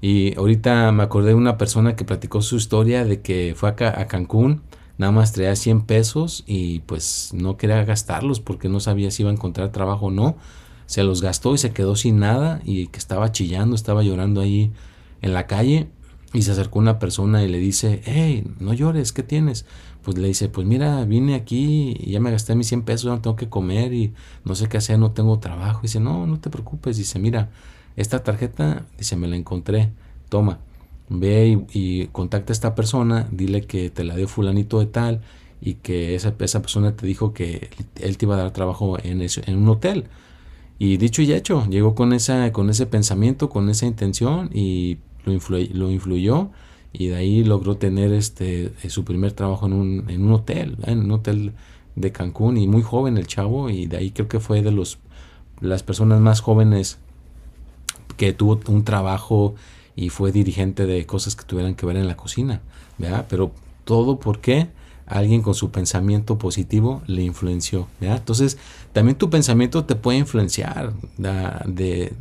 Y 0.01 0.37
ahorita 0.37 0.91
me 0.91 1.03
acordé 1.03 1.29
de 1.29 1.35
una 1.35 1.57
persona 1.57 1.95
que 1.95 2.05
platicó 2.05 2.41
su 2.41 2.57
historia 2.57 3.03
de 3.03 3.21
que 3.21 3.53
fue 3.55 3.69
acá 3.69 3.99
a 3.99 4.07
Cancún 4.07 4.61
nada 4.97 5.11
más 5.11 5.31
traía 5.31 5.55
100 5.55 5.81
pesos 5.81 6.43
y 6.47 6.79
pues 6.79 7.31
no 7.33 7.57
quería 7.57 7.83
gastarlos 7.83 8.39
porque 8.39 8.69
no 8.69 8.79
sabía 8.79 9.11
si 9.11 9.23
iba 9.23 9.29
a 9.29 9.33
encontrar 9.33 9.71
trabajo 9.71 10.07
o 10.07 10.11
no. 10.11 10.35
Se 10.85 11.03
los 11.03 11.21
gastó 11.21 11.53
y 11.53 11.57
se 11.57 11.71
quedó 11.71 11.95
sin 11.95 12.19
nada 12.19 12.61
y 12.63 12.87
que 12.87 12.97
estaba 12.97 13.31
chillando, 13.31 13.75
estaba 13.75 14.03
llorando 14.03 14.41
ahí 14.41 14.71
en 15.21 15.33
la 15.33 15.45
calle 15.45 15.89
y 16.33 16.41
se 16.43 16.51
acercó 16.51 16.79
una 16.79 16.99
persona 16.99 17.43
y 17.43 17.47
le 17.47 17.57
dice, 17.57 18.01
hey, 18.05 18.45
no 18.59 18.73
llores, 18.73 19.11
¿qué 19.11 19.23
tienes? 19.23 19.65
Pues 20.03 20.17
le 20.17 20.29
dice, 20.29 20.49
pues 20.49 20.65
mira, 20.65 21.03
vine 21.05 21.35
aquí 21.35 21.95
y 21.99 22.11
ya 22.11 22.19
me 22.19 22.31
gasté 22.31 22.55
mis 22.55 22.67
100 22.67 22.83
pesos, 22.83 23.05
no 23.11 23.19
tengo 23.19 23.35
que 23.35 23.49
comer 23.49 23.93
y 23.93 24.13
no 24.45 24.55
sé 24.55 24.69
qué 24.69 24.77
hacer, 24.77 24.97
no 24.97 25.11
tengo 25.11 25.39
trabajo. 25.39 25.81
dice, 25.81 25.99
no, 25.99 26.25
no 26.25 26.39
te 26.39 26.49
preocupes. 26.49 26.97
Dice, 26.97 27.19
mira, 27.19 27.49
esta 27.97 28.23
tarjeta, 28.23 28.85
dice, 28.97 29.17
me 29.17 29.27
la 29.27 29.35
encontré, 29.35 29.89
toma 30.29 30.59
ve 31.09 31.65
y, 31.73 32.07
contacta 32.07 32.51
a 32.51 32.55
esta 32.55 32.75
persona, 32.75 33.27
dile 33.31 33.61
que 33.61 33.89
te 33.89 34.03
la 34.03 34.15
dio 34.15 34.27
fulanito 34.27 34.79
de 34.79 34.87
tal 34.87 35.21
y 35.61 35.75
que 35.75 36.15
esa, 36.15 36.35
esa 36.39 36.61
persona 36.61 36.95
te 36.95 37.05
dijo 37.05 37.33
que 37.33 37.69
él 37.95 38.17
te 38.17 38.25
iba 38.25 38.35
a 38.35 38.39
dar 38.39 38.51
trabajo 38.51 38.97
en, 39.01 39.21
en 39.21 39.57
un 39.57 39.69
hotel. 39.69 40.05
Y 40.79 40.97
dicho 40.97 41.21
y 41.21 41.33
hecho, 41.33 41.65
llegó 41.69 41.95
con, 41.95 42.13
esa, 42.13 42.51
con 42.51 42.69
ese 42.69 42.85
pensamiento, 42.85 43.49
con 43.49 43.69
esa 43.69 43.87
intención 43.87 44.49
y 44.53 44.99
lo, 45.25 45.33
lo 45.73 45.91
influyó 45.91 46.49
y 46.93 47.07
de 47.07 47.15
ahí 47.15 47.43
logró 47.43 47.77
tener 47.77 48.13
este, 48.13 48.73
eh, 48.83 48.89
su 48.89 49.03
primer 49.03 49.31
trabajo 49.31 49.65
en 49.65 49.73
un, 49.73 50.05
en 50.09 50.23
un 50.23 50.33
hotel, 50.33 50.77
en 50.83 50.99
un 50.99 51.11
hotel 51.11 51.53
de 51.95 52.11
Cancún 52.11 52.57
y 52.57 52.67
muy 52.67 52.83
joven 52.83 53.17
el 53.17 53.25
chavo 53.25 53.71
y 53.71 53.87
de 53.87 53.97
ahí 53.97 54.11
creo 54.11 54.27
que 54.27 54.39
fue 54.39 54.61
de 54.61 54.71
los, 54.71 54.99
las 55.61 55.81
personas 55.81 56.21
más 56.21 56.41
jóvenes 56.41 56.99
que 58.17 58.33
tuvo 58.33 58.59
un 58.67 58.83
trabajo 58.83 59.55
y 59.95 60.09
fue 60.09 60.31
dirigente 60.31 60.85
de 60.85 61.05
cosas 61.05 61.35
que 61.35 61.45
tuvieran 61.45 61.75
que 61.75 61.85
ver 61.85 61.97
en 61.97 62.07
la 62.07 62.17
cocina, 62.17 62.61
¿verdad? 62.97 63.25
Pero 63.29 63.51
todo 63.83 64.19
porque 64.19 64.69
alguien 65.05 65.41
con 65.41 65.55
su 65.55 65.71
pensamiento 65.71 66.37
positivo 66.37 67.01
le 67.07 67.23
influenció, 67.23 67.87
¿verdad? 67.99 68.17
Entonces, 68.17 68.57
también 68.93 69.17
tu 69.17 69.29
pensamiento 69.29 69.85
te 69.85 69.95
puede 69.95 70.19
influenciar 70.19 70.93
de, 71.17 72.13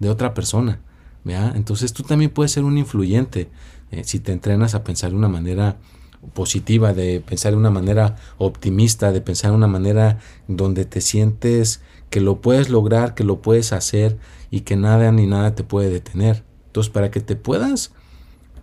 de, 0.00 0.08
otra 0.08 0.34
persona, 0.34 0.80
¿verdad? 1.22 1.54
Entonces, 1.54 1.92
tú 1.92 2.02
también 2.02 2.30
puedes 2.30 2.52
ser 2.52 2.64
un 2.64 2.78
influyente 2.78 3.48
eh, 3.90 4.02
si 4.04 4.18
te 4.18 4.32
entrenas 4.32 4.74
a 4.74 4.82
pensar 4.82 5.10
de 5.10 5.16
una 5.16 5.28
manera 5.28 5.76
positiva, 6.34 6.94
de 6.94 7.20
pensar 7.20 7.52
de 7.52 7.58
una 7.58 7.70
manera 7.70 8.16
optimista, 8.38 9.12
de 9.12 9.20
pensar 9.20 9.50
de 9.50 9.56
una 9.56 9.66
manera 9.66 10.18
donde 10.48 10.84
te 10.84 11.00
sientes 11.00 11.80
que 12.10 12.20
lo 12.20 12.40
puedes 12.40 12.70
lograr, 12.70 13.14
que 13.14 13.24
lo 13.24 13.42
puedes 13.42 13.72
hacer 13.72 14.18
y 14.52 14.60
que 14.60 14.76
nada 14.76 15.10
ni 15.10 15.26
nada 15.26 15.56
te 15.56 15.64
puede 15.64 15.88
detener. 15.88 16.44
Entonces, 16.66 16.92
para 16.92 17.10
que 17.10 17.20
te 17.20 17.34
puedas, 17.34 17.90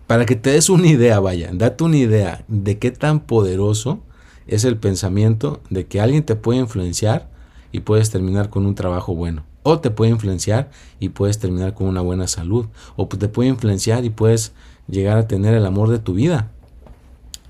para 0.06 0.24
que 0.24 0.36
te 0.36 0.50
des 0.50 0.70
una 0.70 0.86
idea, 0.86 1.18
vaya, 1.18 1.50
date 1.52 1.84
una 1.84 1.96
idea 1.96 2.44
de 2.46 2.78
qué 2.78 2.92
tan 2.92 3.20
poderoso 3.20 4.00
es 4.46 4.64
el 4.64 4.78
pensamiento 4.78 5.60
de 5.68 5.86
que 5.86 6.00
alguien 6.00 6.22
te 6.22 6.36
puede 6.36 6.60
influenciar 6.60 7.28
y 7.72 7.80
puedes 7.80 8.08
terminar 8.10 8.50
con 8.50 8.66
un 8.66 8.76
trabajo 8.76 9.16
bueno. 9.16 9.44
O 9.64 9.80
te 9.80 9.90
puede 9.90 10.12
influenciar 10.12 10.70
y 11.00 11.10
puedes 11.10 11.40
terminar 11.40 11.74
con 11.74 11.88
una 11.88 12.00
buena 12.00 12.28
salud. 12.28 12.66
O 12.94 13.08
te 13.08 13.28
puede 13.28 13.48
influenciar 13.48 14.04
y 14.04 14.10
puedes 14.10 14.52
llegar 14.88 15.18
a 15.18 15.26
tener 15.26 15.54
el 15.54 15.66
amor 15.66 15.90
de 15.90 15.98
tu 15.98 16.14
vida. 16.14 16.52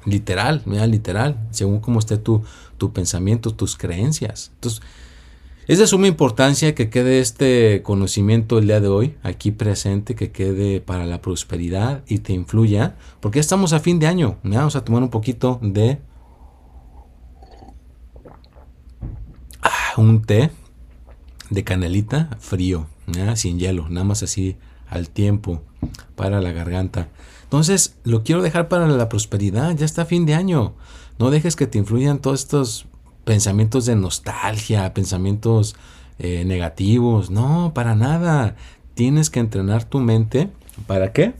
Literal, 0.06 0.62
mira, 0.64 0.87
literal, 0.87 1.37
según 1.50 1.80
cómo 1.80 1.99
esté 1.99 2.16
tu, 2.16 2.42
tu 2.78 2.92
pensamiento, 2.94 3.54
tus 3.54 3.76
creencias. 3.76 4.50
Entonces, 4.54 4.80
es 5.70 5.78
de 5.78 5.86
suma 5.86 6.08
importancia 6.08 6.74
que 6.74 6.90
quede 6.90 7.20
este 7.20 7.82
conocimiento 7.84 8.58
el 8.58 8.66
día 8.66 8.80
de 8.80 8.88
hoy 8.88 9.14
aquí 9.22 9.52
presente, 9.52 10.16
que 10.16 10.32
quede 10.32 10.80
para 10.80 11.06
la 11.06 11.22
prosperidad 11.22 12.02
y 12.08 12.18
te 12.18 12.32
influya, 12.32 12.96
porque 13.20 13.38
estamos 13.38 13.72
a 13.72 13.78
fin 13.78 14.00
de 14.00 14.08
año. 14.08 14.38
Vamos 14.42 14.74
a 14.74 14.84
tomar 14.84 15.04
un 15.04 15.10
poquito 15.10 15.60
de 15.62 16.00
ah, 19.62 19.92
un 19.96 20.22
té 20.22 20.50
de 21.50 21.62
canelita 21.62 22.36
frío, 22.40 22.88
sin 23.36 23.60
hielo, 23.60 23.88
nada 23.88 24.02
más 24.02 24.24
así 24.24 24.56
al 24.88 25.08
tiempo 25.08 25.62
para 26.16 26.40
la 26.40 26.50
garganta. 26.50 27.10
Entonces, 27.44 27.94
lo 28.02 28.24
quiero 28.24 28.42
dejar 28.42 28.66
para 28.66 28.88
la 28.88 29.08
prosperidad, 29.08 29.76
ya 29.76 29.86
está 29.86 30.02
a 30.02 30.06
fin 30.06 30.26
de 30.26 30.34
año. 30.34 30.74
No 31.20 31.30
dejes 31.30 31.54
que 31.54 31.68
te 31.68 31.78
influyan 31.78 32.18
todos 32.18 32.40
estos 32.40 32.86
pensamientos 33.30 33.87
de 33.87 33.94
nostalgia, 33.94 34.92
pensamientos 34.92 35.76
eh, 36.18 36.44
negativos. 36.44 37.30
No, 37.30 37.70
para 37.76 37.94
nada. 37.94 38.56
Tienes 38.94 39.30
que 39.30 39.38
entrenar 39.38 39.84
tu 39.84 40.00
mente. 40.00 40.50
¿Para 40.88 41.12
qué? 41.12 41.34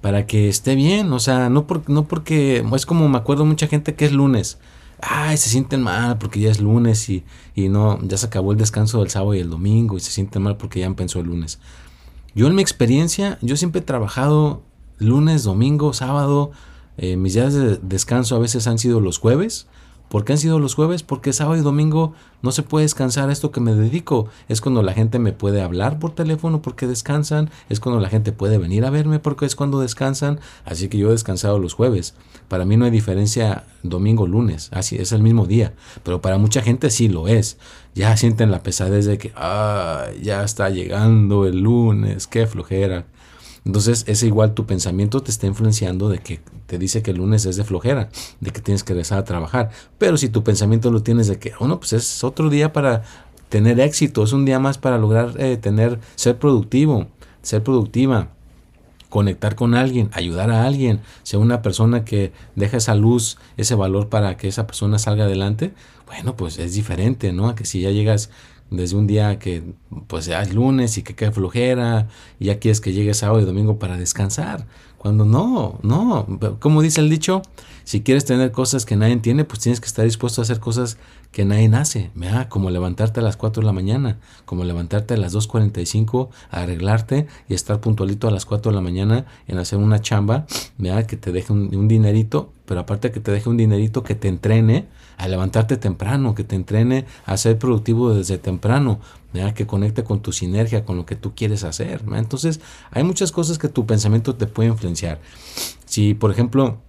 Para 0.00 0.26
que 0.26 0.48
esté 0.48 0.74
bien. 0.74 1.12
O 1.12 1.18
sea, 1.18 1.50
no, 1.50 1.66
por, 1.66 1.90
no 1.90 2.04
porque 2.04 2.64
es 2.74 2.86
como 2.86 3.06
me 3.10 3.18
acuerdo 3.18 3.44
mucha 3.44 3.66
gente 3.66 3.94
que 3.94 4.06
es 4.06 4.12
lunes. 4.12 4.56
Ay, 5.02 5.36
se 5.36 5.50
sienten 5.50 5.82
mal 5.82 6.16
porque 6.16 6.40
ya 6.40 6.50
es 6.50 6.62
lunes 6.62 7.10
y, 7.10 7.24
y 7.54 7.68
no, 7.68 7.98
ya 8.00 8.16
se 8.16 8.24
acabó 8.24 8.52
el 8.52 8.58
descanso 8.58 9.00
del 9.00 9.10
sábado 9.10 9.34
y 9.34 9.40
el 9.40 9.50
domingo 9.50 9.98
y 9.98 10.00
se 10.00 10.10
sienten 10.10 10.40
mal 10.40 10.56
porque 10.56 10.80
ya 10.80 10.86
empezó 10.86 11.20
el 11.20 11.26
lunes. 11.26 11.58
Yo 12.34 12.46
en 12.46 12.54
mi 12.54 12.62
experiencia, 12.62 13.36
yo 13.42 13.58
siempre 13.58 13.82
he 13.82 13.84
trabajado 13.84 14.62
lunes, 14.96 15.42
domingo, 15.42 15.92
sábado. 15.92 16.52
Eh, 16.96 17.18
mis 17.18 17.34
días 17.34 17.52
de 17.52 17.76
descanso 17.82 18.34
a 18.34 18.38
veces 18.38 18.66
han 18.66 18.78
sido 18.78 19.02
los 19.02 19.18
jueves 19.18 19.66
¿Por 20.08 20.24
qué 20.24 20.32
han 20.32 20.38
sido 20.38 20.58
los 20.58 20.74
jueves? 20.74 21.02
Porque 21.02 21.32
sábado 21.32 21.56
y 21.56 21.62
domingo 21.62 22.14
no 22.40 22.52
se 22.52 22.62
puede 22.62 22.84
descansar 22.84 23.30
esto 23.30 23.50
que 23.50 23.60
me 23.60 23.74
dedico. 23.74 24.28
Es 24.48 24.60
cuando 24.60 24.82
la 24.82 24.94
gente 24.94 25.18
me 25.18 25.32
puede 25.32 25.60
hablar 25.60 25.98
por 25.98 26.14
teléfono 26.14 26.62
porque 26.62 26.86
descansan. 26.86 27.50
Es 27.68 27.78
cuando 27.78 28.00
la 28.00 28.08
gente 28.08 28.32
puede 28.32 28.58
venir 28.58 28.84
a 28.84 28.90
verme 28.90 29.18
porque 29.18 29.44
es 29.44 29.54
cuando 29.54 29.80
descansan. 29.80 30.40
Así 30.64 30.88
que 30.88 30.98
yo 30.98 31.08
he 31.08 31.12
descansado 31.12 31.58
los 31.58 31.74
jueves. 31.74 32.14
Para 32.48 32.64
mí 32.64 32.76
no 32.76 32.86
hay 32.86 32.90
diferencia 32.90 33.64
domingo-lunes. 33.82 34.70
Así 34.72 34.96
es 34.96 35.12
el 35.12 35.22
mismo 35.22 35.46
día. 35.46 35.74
Pero 36.02 36.22
para 36.22 36.38
mucha 36.38 36.62
gente 36.62 36.90
sí 36.90 37.08
lo 37.08 37.28
es. 37.28 37.58
Ya 37.94 38.16
sienten 38.16 38.50
la 38.50 38.62
pesadez 38.62 39.04
de 39.04 39.18
que, 39.18 39.32
ah, 39.36 40.06
ya 40.22 40.42
está 40.42 40.70
llegando 40.70 41.44
el 41.44 41.60
lunes. 41.60 42.26
Qué 42.26 42.46
flojera. 42.46 43.06
Entonces 43.68 44.04
es 44.08 44.22
igual 44.22 44.54
tu 44.54 44.64
pensamiento 44.64 45.20
te 45.20 45.30
está 45.30 45.46
influenciando 45.46 46.08
de 46.08 46.20
que 46.20 46.40
te 46.66 46.78
dice 46.78 47.02
que 47.02 47.10
el 47.10 47.18
lunes 47.18 47.44
es 47.44 47.56
de 47.56 47.64
flojera, 47.64 48.08
de 48.40 48.50
que 48.50 48.62
tienes 48.62 48.82
que 48.82 48.94
regresar 48.94 49.18
a 49.18 49.24
trabajar. 49.24 49.68
Pero 49.98 50.16
si 50.16 50.30
tu 50.30 50.42
pensamiento 50.42 50.90
lo 50.90 51.02
tienes 51.02 51.26
de 51.26 51.38
que, 51.38 51.52
bueno, 51.60 51.78
pues 51.78 51.92
es 51.92 52.24
otro 52.24 52.48
día 52.48 52.72
para 52.72 53.02
tener 53.50 53.78
éxito, 53.78 54.24
es 54.24 54.32
un 54.32 54.46
día 54.46 54.58
más 54.58 54.78
para 54.78 54.96
lograr 54.96 55.34
eh, 55.36 55.58
tener, 55.58 56.00
ser 56.14 56.38
productivo, 56.38 57.08
ser 57.42 57.62
productiva, 57.62 58.30
conectar 59.10 59.54
con 59.54 59.74
alguien, 59.74 60.08
ayudar 60.14 60.50
a 60.50 60.64
alguien, 60.64 61.00
ser 61.22 61.38
una 61.38 61.60
persona 61.60 62.06
que 62.06 62.32
deja 62.56 62.78
esa 62.78 62.94
luz, 62.94 63.36
ese 63.58 63.74
valor 63.74 64.08
para 64.08 64.38
que 64.38 64.48
esa 64.48 64.66
persona 64.66 64.98
salga 64.98 65.24
adelante, 65.24 65.74
bueno, 66.06 66.36
pues 66.36 66.58
es 66.58 66.72
diferente, 66.72 67.34
¿no? 67.34 67.50
A 67.50 67.54
que 67.54 67.66
si 67.66 67.82
ya 67.82 67.90
llegas 67.90 68.30
desde 68.70 68.96
un 68.96 69.06
día 69.06 69.38
que 69.38 69.62
pues 70.06 70.26
ya 70.26 70.42
es 70.42 70.54
lunes 70.54 70.98
y 70.98 71.02
que 71.02 71.14
quede 71.14 71.32
flojera 71.32 72.08
y 72.38 72.46
ya 72.46 72.58
quieres 72.58 72.80
que 72.80 72.92
llegue 72.92 73.14
sábado 73.14 73.40
y 73.40 73.44
domingo 73.44 73.78
para 73.78 73.96
descansar. 73.96 74.66
Cuando 74.98 75.24
no, 75.24 75.78
no, 75.82 76.26
como 76.58 76.82
dice 76.82 77.00
el 77.00 77.08
dicho, 77.08 77.42
si 77.88 78.02
quieres 78.02 78.26
tener 78.26 78.52
cosas 78.52 78.84
que 78.84 78.96
nadie 78.96 79.16
tiene, 79.16 79.46
pues 79.46 79.60
tienes 79.60 79.80
que 79.80 79.86
estar 79.86 80.04
dispuesto 80.04 80.42
a 80.42 80.44
hacer 80.44 80.60
cosas 80.60 80.98
que 81.32 81.46
nadie 81.46 81.74
hace, 81.74 82.10
como 82.50 82.68
levantarte 82.68 83.20
a 83.20 83.22
las 83.22 83.38
4 83.38 83.62
de 83.62 83.66
la 83.66 83.72
mañana, 83.72 84.18
como 84.44 84.64
levantarte 84.64 85.14
a 85.14 85.16
las 85.16 85.34
2.45, 85.34 86.28
a 86.50 86.60
arreglarte 86.60 87.28
y 87.48 87.54
estar 87.54 87.80
puntualito 87.80 88.28
a 88.28 88.30
las 88.30 88.44
4 88.44 88.72
de 88.72 88.76
la 88.76 88.82
mañana 88.82 89.24
en 89.46 89.56
hacer 89.56 89.78
una 89.78 90.02
chamba, 90.02 90.44
que 91.06 91.16
te 91.16 91.32
deje 91.32 91.50
un, 91.50 91.88
dinerito, 91.88 92.52
pero 92.66 92.80
aparte 92.80 93.10
que 93.10 93.20
te 93.20 93.32
deje 93.32 93.48
un 93.48 93.56
dinerito 93.56 94.02
que 94.02 94.14
te 94.14 94.28
entrene 94.28 94.84
a 95.16 95.26
levantarte 95.26 95.78
temprano, 95.78 96.34
que 96.34 96.44
te 96.44 96.56
entrene 96.56 97.06
a 97.24 97.38
ser 97.38 97.58
productivo 97.58 98.12
desde 98.12 98.36
temprano, 98.36 99.00
que 99.54 99.66
conecte 99.66 100.04
con 100.04 100.20
tu 100.20 100.32
sinergia, 100.32 100.84
con 100.84 100.98
lo 100.98 101.06
que 101.06 101.16
tú 101.16 101.34
quieres 101.34 101.64
hacer. 101.64 102.02
Entonces, 102.12 102.60
hay 102.90 103.02
muchas 103.02 103.32
cosas 103.32 103.56
que 103.56 103.70
tu 103.70 103.86
pensamiento 103.86 104.34
te 104.34 104.46
puede 104.46 104.68
influenciar. 104.68 105.22
Si, 105.86 106.12
por 106.12 106.30
ejemplo, 106.30 106.82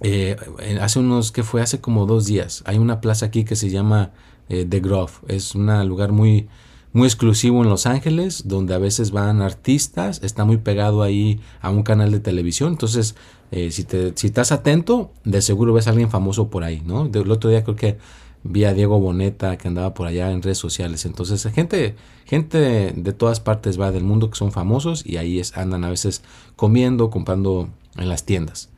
eh, 0.00 0.36
hace 0.80 0.98
unos, 0.98 1.32
que 1.32 1.42
fue 1.42 1.60
hace 1.60 1.80
como 1.80 2.06
dos 2.06 2.26
días, 2.26 2.62
hay 2.66 2.78
una 2.78 3.00
plaza 3.00 3.26
aquí 3.26 3.44
que 3.44 3.56
se 3.56 3.70
llama 3.70 4.12
eh, 4.48 4.66
The 4.68 4.80
Grove. 4.80 5.12
Es 5.28 5.54
un 5.54 5.66
lugar 5.88 6.12
muy, 6.12 6.48
muy 6.92 7.06
exclusivo 7.06 7.62
en 7.62 7.68
Los 7.68 7.86
Ángeles, 7.86 8.44
donde 8.46 8.74
a 8.74 8.78
veces 8.78 9.10
van 9.10 9.42
artistas, 9.42 10.20
está 10.22 10.44
muy 10.44 10.58
pegado 10.58 11.02
ahí 11.02 11.40
a 11.60 11.70
un 11.70 11.82
canal 11.82 12.10
de 12.10 12.20
televisión, 12.20 12.72
entonces 12.72 13.14
eh, 13.50 13.70
si, 13.70 13.84
te, 13.84 14.12
si 14.16 14.28
estás 14.28 14.52
atento, 14.52 15.12
de 15.24 15.42
seguro 15.42 15.72
ves 15.72 15.86
a 15.86 15.90
alguien 15.90 16.10
famoso 16.10 16.48
por 16.48 16.64
ahí, 16.64 16.82
¿no? 16.84 17.10
El 17.12 17.30
otro 17.30 17.50
día 17.50 17.64
creo 17.64 17.76
que 17.76 17.98
vi 18.44 18.64
a 18.64 18.72
Diego 18.72 19.00
Boneta 19.00 19.58
que 19.58 19.68
andaba 19.68 19.94
por 19.94 20.06
allá 20.06 20.30
en 20.30 20.42
redes 20.42 20.58
sociales, 20.58 21.04
entonces 21.04 21.42
gente, 21.52 21.96
gente 22.24 22.92
de 22.94 23.12
todas 23.12 23.40
partes 23.40 23.80
va 23.80 23.90
del 23.90 24.04
mundo 24.04 24.30
que 24.30 24.38
son 24.38 24.52
famosos 24.52 25.04
y 25.04 25.16
ahí 25.16 25.40
es, 25.40 25.56
andan 25.56 25.84
a 25.84 25.90
veces 25.90 26.22
comiendo, 26.56 27.10
comprando 27.10 27.68
en 27.96 28.08
las 28.08 28.24
tiendas. 28.24 28.70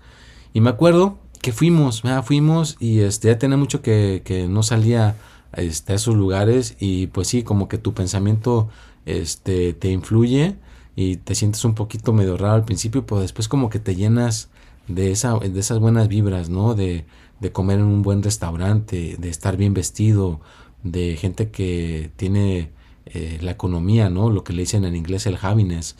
Y 0.53 0.61
me 0.61 0.71
acuerdo 0.71 1.19
que 1.41 1.53
fuimos, 1.53 2.03
fuimos 2.25 2.77
y 2.81 3.01
este, 3.01 3.29
ya 3.29 3.39
tenía 3.39 3.57
mucho 3.57 3.83
que, 3.83 4.23
que 4.25 4.47
no 4.47 4.63
salía 4.63 5.17
este, 5.53 5.93
a 5.93 5.97
esos 5.97 6.15
lugares 6.15 6.77
y 6.79 7.07
pues 7.09 7.29
sí, 7.29 7.43
como 7.43 7.69
que 7.69 7.79
tu 7.79 7.95
pensamiento 7.95 8.69
este, 9.07 9.73
te 9.73 9.91
influye 9.91 10.57
y 10.97 11.17
te 11.17 11.35
sientes 11.35 11.65
un 11.65 11.75
poquito 11.75 12.13
medio 12.13 12.37
raro 12.37 12.55
al 12.55 12.65
principio, 12.65 13.07
pero 13.07 13.21
después 13.21 13.49
como 13.49 13.71
que 13.71 13.79
te 13.79 13.97
llenas 13.97 14.51
de, 14.89 15.13
esa, 15.13 15.39
de 15.39 15.59
esas 15.59 15.79
buenas 15.79 16.09
vibras, 16.09 16.51
¿no? 16.51 16.75
De, 16.75 17.05
de 17.41 17.53
comer 17.53 17.79
en 17.79 17.87
un 17.87 18.03
buen 18.03 18.23
restaurante, 18.23 19.17
de 19.19 19.29
estar 19.29 19.57
bien 19.57 19.73
vestido, 19.73 20.41
de 20.83 21.17
gente 21.17 21.51
que 21.51 22.11
tiene 22.17 22.71
eh, 23.07 23.39
la 23.41 23.53
economía, 23.53 24.11
¿no? 24.11 24.31
Lo 24.31 24.45
que 24.45 24.53
le 24.53 24.63
dicen 24.63 24.85
en 24.85 24.95
inglés 24.95 25.27
el 25.27 25.39
happiness. 25.41 25.97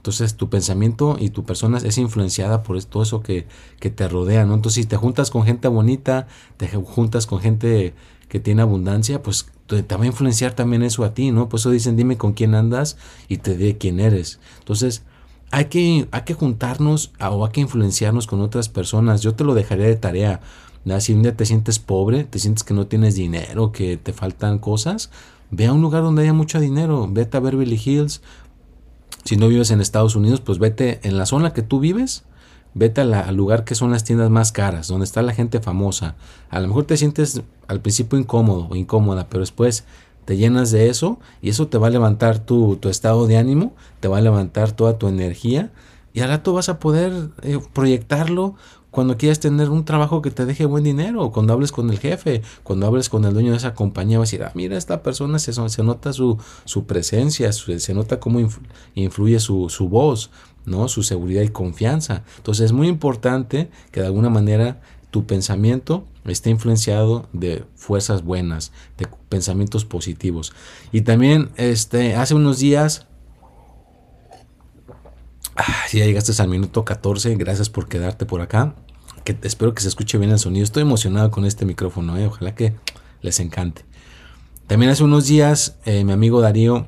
Entonces 0.00 0.34
tu 0.34 0.48
pensamiento 0.48 1.18
y 1.20 1.28
tu 1.28 1.44
persona 1.44 1.76
es 1.76 1.98
influenciada 1.98 2.62
por 2.62 2.82
todo 2.84 3.02
eso 3.02 3.22
que, 3.22 3.46
que 3.78 3.90
te 3.90 4.08
rodea, 4.08 4.46
¿no? 4.46 4.54
Entonces 4.54 4.82
si 4.82 4.88
te 4.88 4.96
juntas 4.96 5.30
con 5.30 5.44
gente 5.44 5.68
bonita, 5.68 6.26
te 6.56 6.68
juntas 6.68 7.26
con 7.26 7.40
gente 7.40 7.92
que 8.30 8.40
tiene 8.40 8.62
abundancia, 8.62 9.22
pues 9.22 9.46
te, 9.66 9.82
va 9.96 10.04
a 10.04 10.06
influenciar 10.06 10.54
también 10.54 10.82
eso 10.82 11.04
a 11.04 11.12
ti, 11.12 11.32
¿no? 11.32 11.50
Por 11.50 11.60
eso 11.60 11.70
dicen, 11.70 11.96
dime 11.96 12.16
con 12.16 12.32
quién 12.32 12.54
andas 12.54 12.96
y 13.28 13.38
te 13.38 13.56
dé 13.58 13.76
quién 13.76 14.00
eres. 14.00 14.40
Entonces, 14.60 15.02
hay 15.50 15.66
que, 15.66 16.08
hay 16.10 16.22
que 16.22 16.34
juntarnos 16.34 17.12
o 17.20 17.44
hay 17.44 17.52
que 17.52 17.60
influenciarnos 17.60 18.26
con 18.26 18.40
otras 18.40 18.68
personas. 18.68 19.20
Yo 19.20 19.34
te 19.34 19.44
lo 19.44 19.54
dejaré 19.54 19.84
de 19.84 19.96
tarea. 19.96 20.40
Si 21.00 21.12
un 21.12 21.22
día 21.22 21.36
te 21.36 21.44
sientes 21.44 21.78
pobre, 21.78 22.24
te 22.24 22.38
sientes 22.38 22.64
que 22.64 22.72
no 22.72 22.86
tienes 22.86 23.14
dinero, 23.14 23.70
que 23.70 23.96
te 23.98 24.12
faltan 24.12 24.58
cosas, 24.58 25.10
ve 25.50 25.66
a 25.66 25.72
un 25.72 25.82
lugar 25.82 26.02
donde 26.02 26.22
haya 26.22 26.32
mucho 26.32 26.58
dinero. 26.58 27.06
Vete 27.10 27.36
a 27.36 27.40
Beverly 27.40 27.80
Hills. 27.84 28.22
Si 29.24 29.36
no 29.36 29.48
vives 29.48 29.70
en 29.70 29.80
Estados 29.80 30.16
Unidos, 30.16 30.40
pues 30.40 30.58
vete 30.58 31.00
en 31.02 31.16
la 31.16 31.26
zona 31.26 31.52
que 31.52 31.62
tú 31.62 31.80
vives 31.80 32.24
Vete 32.72 33.00
al 33.00 33.34
lugar 33.34 33.64
que 33.64 33.74
son 33.74 33.90
las 33.90 34.04
tiendas 34.04 34.30
más 34.30 34.52
caras, 34.52 34.86
donde 34.86 35.04
está 35.04 35.22
la 35.22 35.34
gente 35.34 35.60
famosa. 35.60 36.14
A 36.50 36.60
lo 36.60 36.68
mejor 36.68 36.84
te 36.84 36.96
sientes 36.96 37.42
al 37.66 37.80
principio 37.80 38.18
incómodo 38.18 38.68
o 38.70 38.76
incómoda, 38.76 39.26
pero 39.28 39.40
después 39.40 39.84
te 40.24 40.36
llenas 40.36 40.70
de 40.70 40.88
eso 40.88 41.18
y 41.42 41.50
eso 41.50 41.66
te 41.66 41.78
va 41.78 41.88
a 41.88 41.90
levantar 41.90 42.38
tu, 42.38 42.78
estado 42.84 43.26
de 43.26 43.38
ánimo, 43.38 43.74
te 43.98 44.06
va 44.06 44.18
a 44.18 44.20
levantar 44.20 44.70
toda 44.70 44.98
tu 44.98 45.08
energía 45.08 45.70
y 46.12 46.20
al 46.20 46.28
rato 46.28 46.52
vas 46.52 46.68
a 46.68 46.78
poder 46.78 47.30
eh, 47.42 47.58
proyectarlo 47.72 48.54
cuando 48.90 49.16
quieras 49.16 49.38
tener 49.38 49.70
un 49.70 49.84
trabajo 49.84 50.20
que 50.20 50.30
te 50.30 50.46
deje 50.46 50.64
buen 50.64 50.82
dinero, 50.82 51.30
cuando 51.30 51.52
hables 51.52 51.70
con 51.70 51.90
el 51.90 51.98
jefe, 51.98 52.42
cuando 52.64 52.86
hables 52.86 53.08
con 53.08 53.24
el 53.24 53.32
dueño 53.32 53.52
de 53.52 53.58
esa 53.58 53.74
compañía, 53.74 54.18
vas 54.18 54.28
a 54.28 54.32
decir, 54.32 54.44
ah, 54.44 54.52
mira, 54.54 54.76
esta 54.76 55.02
persona 55.02 55.38
se, 55.38 55.52
se 55.52 55.82
nota 55.84 56.12
su, 56.12 56.38
su 56.64 56.86
presencia, 56.86 57.52
se 57.52 57.94
nota 57.94 58.18
cómo 58.18 58.40
influye 58.94 59.38
su, 59.38 59.68
su 59.68 59.88
voz, 59.88 60.30
¿no? 60.64 60.88
Su 60.88 61.02
seguridad 61.02 61.42
y 61.42 61.48
confianza. 61.48 62.24
Entonces 62.38 62.66
es 62.66 62.72
muy 62.72 62.88
importante 62.88 63.70
que 63.92 64.00
de 64.00 64.06
alguna 64.06 64.28
manera 64.28 64.80
tu 65.10 65.24
pensamiento 65.24 66.04
esté 66.24 66.50
influenciado 66.50 67.28
de 67.32 67.64
fuerzas 67.76 68.24
buenas, 68.24 68.72
de 68.98 69.06
pensamientos 69.28 69.84
positivos. 69.84 70.52
Y 70.92 71.02
también 71.02 71.50
este, 71.56 72.14
hace 72.16 72.34
unos 72.34 72.58
días, 72.58 73.06
ah, 75.66 75.84
si 75.88 75.98
ya 75.98 76.06
llegaste 76.06 76.32
al 76.40 76.48
minuto 76.48 76.84
14, 76.84 77.34
gracias 77.36 77.68
por 77.68 77.88
quedarte 77.88 78.26
por 78.26 78.40
acá. 78.40 78.74
Espero 79.42 79.74
que 79.74 79.82
se 79.82 79.88
escuche 79.88 80.18
bien 80.18 80.30
el 80.30 80.38
sonido. 80.38 80.64
Estoy 80.64 80.82
emocionado 80.82 81.30
con 81.30 81.44
este 81.44 81.64
micrófono, 81.64 82.16
¿eh? 82.16 82.26
ojalá 82.26 82.54
que 82.54 82.74
les 83.22 83.38
encante. 83.40 83.84
También 84.66 84.90
hace 84.90 85.04
unos 85.04 85.26
días 85.26 85.76
eh, 85.84 86.04
mi 86.04 86.12
amigo 86.12 86.40
Darío, 86.40 86.86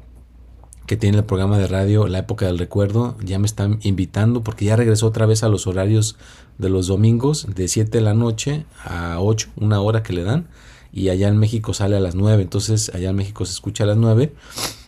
que 0.87 0.97
tiene 0.97 1.19
el 1.19 1.25
programa 1.25 1.59
de 1.59 1.67
radio 1.67 2.09
La 2.09 2.19
Época 2.19 2.47
del 2.47 2.59
Recuerdo, 2.59 3.17
ya 3.23 3.39
me 3.39 3.47
están 3.47 3.79
invitando 3.83 4.43
porque 4.43 4.65
ya 4.65 4.77
regresó 4.77 5.07
otra 5.07 5.27
vez 5.27 5.43
a 5.43 5.49
los 5.49 5.67
horarios 5.67 6.17
de 6.59 6.69
los 6.69 6.87
domingos 6.87 7.47
de 7.55 7.69
7 7.69 7.91
de 7.91 8.05
la 8.05 8.15
noche 8.15 8.67
a 8.85 9.17
8, 9.21 9.51
una 9.57 9.81
hora 9.81 10.03
que 10.03 10.13
le 10.13 10.25
dan. 10.25 10.49
Y 10.93 11.09
allá 11.09 11.29
en 11.29 11.39
México 11.39 11.73
sale 11.73 11.97
a 11.97 12.01
las 12.01 12.15
9, 12.15 12.43
entonces 12.43 12.91
allá 12.95 13.11
en 13.11 13.17
México 13.17 13.47
se 13.47 13.53
escucha 13.53 13.85
a 13.85 13.87
las 13.87 13.97
9. 13.97 14.33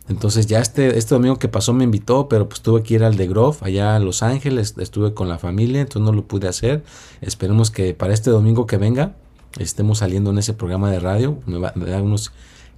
Entonces 0.09 0.47
ya 0.47 0.61
este, 0.61 0.99
este 0.99 1.15
domingo 1.15 1.39
que 1.39 1.49
pasó 1.49 1.73
me 1.73 1.85
invitó, 1.85 2.29
pero 2.29 2.49
pues 2.49 2.61
tuve 2.61 2.83
que 2.83 2.95
ir 2.95 3.05
al 3.05 3.17
de 3.17 3.27
Grove, 3.27 3.57
allá 3.63 3.97
en 3.97 4.05
Los 4.05 4.23
Ángeles, 4.23 4.75
estuve 4.79 5.15
con 5.15 5.29
la 5.29 5.39
familia, 5.39 5.81
entonces 5.81 6.03
no 6.03 6.13
lo 6.13 6.27
pude 6.27 6.47
hacer. 6.47 6.85
Esperemos 7.23 7.71
que 7.71 7.95
para 7.95 8.13
este 8.13 8.31
domingo 8.31 8.67
que 8.67 8.77
venga 8.77 9.17
estemos 9.59 9.99
saliendo 9.99 10.31
en 10.31 10.39
ese 10.39 10.53
programa 10.53 10.91
de 10.91 11.01
radio, 11.01 11.39
me, 11.47 11.59
va, 11.59 11.69
a 11.69 11.79
dar 11.79 12.03
unos 12.03 12.33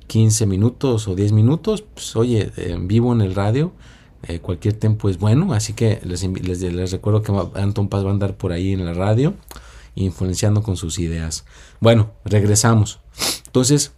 15 0.06 0.46
minutos 0.46 1.08
o 1.08 1.16
10 1.16 1.32
minutos, 1.32 1.82
pues 1.82 2.14
oye, 2.14 2.52
en 2.56 2.86
vivo 2.86 3.12
en 3.12 3.20
el 3.20 3.34
radio, 3.34 3.72
eh, 4.22 4.38
cualquier 4.38 4.74
tiempo 4.74 5.08
es 5.08 5.18
bueno, 5.18 5.52
así 5.52 5.72
que 5.72 6.00
les, 6.04 6.22
les, 6.22 6.60
les 6.60 6.92
recuerdo 6.92 7.22
que 7.22 7.32
Anton 7.60 7.88
Paz 7.88 8.04
va 8.04 8.10
a 8.10 8.12
andar 8.12 8.36
por 8.36 8.52
ahí 8.52 8.72
en 8.72 8.84
la 8.84 8.94
radio, 8.94 9.34
influenciando 9.96 10.62
con 10.62 10.76
sus 10.76 10.98
ideas. 11.00 11.44
Bueno, 11.80 12.10
regresamos. 12.24 13.00
Entonces, 13.46 13.92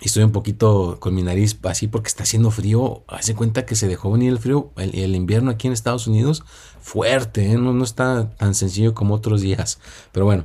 estoy 0.00 0.22
un 0.22 0.32
poquito 0.32 0.98
con 1.00 1.14
mi 1.14 1.22
nariz 1.22 1.58
así 1.64 1.88
porque 1.88 2.08
está 2.08 2.24
haciendo 2.24 2.50
frío. 2.50 3.04
Hace 3.08 3.34
cuenta 3.34 3.66
que 3.66 3.74
se 3.74 3.88
dejó 3.88 4.10
venir 4.10 4.30
el 4.30 4.38
frío, 4.38 4.70
el, 4.76 5.14
invierno 5.14 5.50
aquí 5.50 5.66
en 5.66 5.72
Estados 5.72 6.06
Unidos, 6.06 6.44
fuerte, 6.80 7.52
¿eh? 7.52 7.56
no, 7.56 7.72
no 7.72 7.84
está 7.84 8.30
tan 8.36 8.54
sencillo 8.54 8.94
como 8.94 9.14
otros 9.14 9.40
días. 9.40 9.78
Pero 10.12 10.26
bueno, 10.26 10.44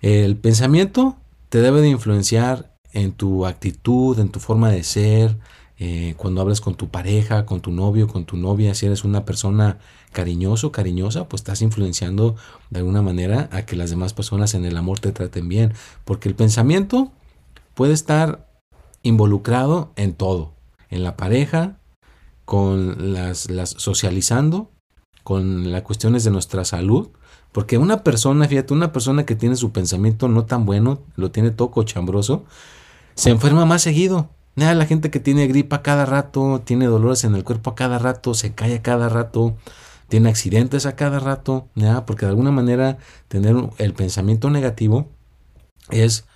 el 0.00 0.36
pensamiento 0.36 1.16
te 1.48 1.60
debe 1.60 1.80
de 1.80 1.88
influenciar 1.88 2.74
en 2.92 3.12
tu 3.12 3.46
actitud, 3.46 4.18
en 4.18 4.28
tu 4.28 4.40
forma 4.40 4.70
de 4.70 4.82
ser, 4.82 5.36
eh, 5.78 6.14
cuando 6.16 6.40
hablas 6.40 6.60
con 6.60 6.76
tu 6.76 6.88
pareja, 6.88 7.46
con 7.46 7.60
tu 7.60 7.72
novio, 7.72 8.06
con 8.06 8.24
tu 8.24 8.36
novia, 8.36 8.74
si 8.74 8.86
eres 8.86 9.02
una 9.02 9.24
persona 9.24 9.78
cariñoso, 10.12 10.70
cariñosa, 10.70 11.28
pues 11.28 11.40
estás 11.40 11.62
influenciando 11.62 12.36
de 12.70 12.78
alguna 12.78 13.02
manera 13.02 13.48
a 13.50 13.66
que 13.66 13.74
las 13.74 13.90
demás 13.90 14.14
personas 14.14 14.54
en 14.54 14.64
el 14.64 14.76
amor 14.76 15.00
te 15.00 15.10
traten 15.10 15.48
bien, 15.48 15.72
porque 16.04 16.28
el 16.28 16.36
pensamiento 16.36 17.10
puede 17.74 17.92
estar 17.92 18.43
involucrado 19.04 19.92
en 19.94 20.14
todo, 20.14 20.54
en 20.90 21.04
la 21.04 21.16
pareja, 21.16 21.78
con 22.44 23.12
las, 23.12 23.50
las 23.50 23.70
socializando, 23.70 24.72
con 25.22 25.70
las 25.70 25.82
cuestiones 25.82 26.24
de 26.24 26.30
nuestra 26.30 26.64
salud, 26.64 27.10
porque 27.52 27.78
una 27.78 28.02
persona, 28.02 28.48
fíjate, 28.48 28.74
una 28.74 28.92
persona 28.92 29.24
que 29.24 29.36
tiene 29.36 29.54
su 29.54 29.70
pensamiento 29.70 30.26
no 30.26 30.44
tan 30.44 30.66
bueno, 30.66 31.02
lo 31.14 31.30
tiene 31.30 31.52
todo 31.52 31.70
cochambroso, 31.70 32.44
se 33.14 33.30
enferma 33.30 33.64
más 33.64 33.82
seguido. 33.82 34.30
Nada, 34.56 34.74
la 34.74 34.86
gente 34.86 35.10
que 35.10 35.20
tiene 35.20 35.46
gripa 35.46 35.82
cada 35.82 36.06
rato, 36.06 36.62
tiene 36.64 36.86
dolores 36.86 37.24
en 37.24 37.34
el 37.34 37.44
cuerpo 37.44 37.70
a 37.70 37.74
cada 37.74 37.98
rato, 37.98 38.34
se 38.34 38.54
cae 38.54 38.76
a 38.76 38.82
cada 38.82 39.08
rato, 39.08 39.56
tiene 40.08 40.28
accidentes 40.28 40.86
a 40.86 40.96
cada 40.96 41.20
rato, 41.20 41.68
nada, 41.74 42.06
porque 42.06 42.26
de 42.26 42.30
alguna 42.30 42.50
manera 42.50 42.98
tener 43.28 43.56
el 43.78 43.94
pensamiento 43.94 44.50
negativo 44.50 45.08
es 45.90 46.26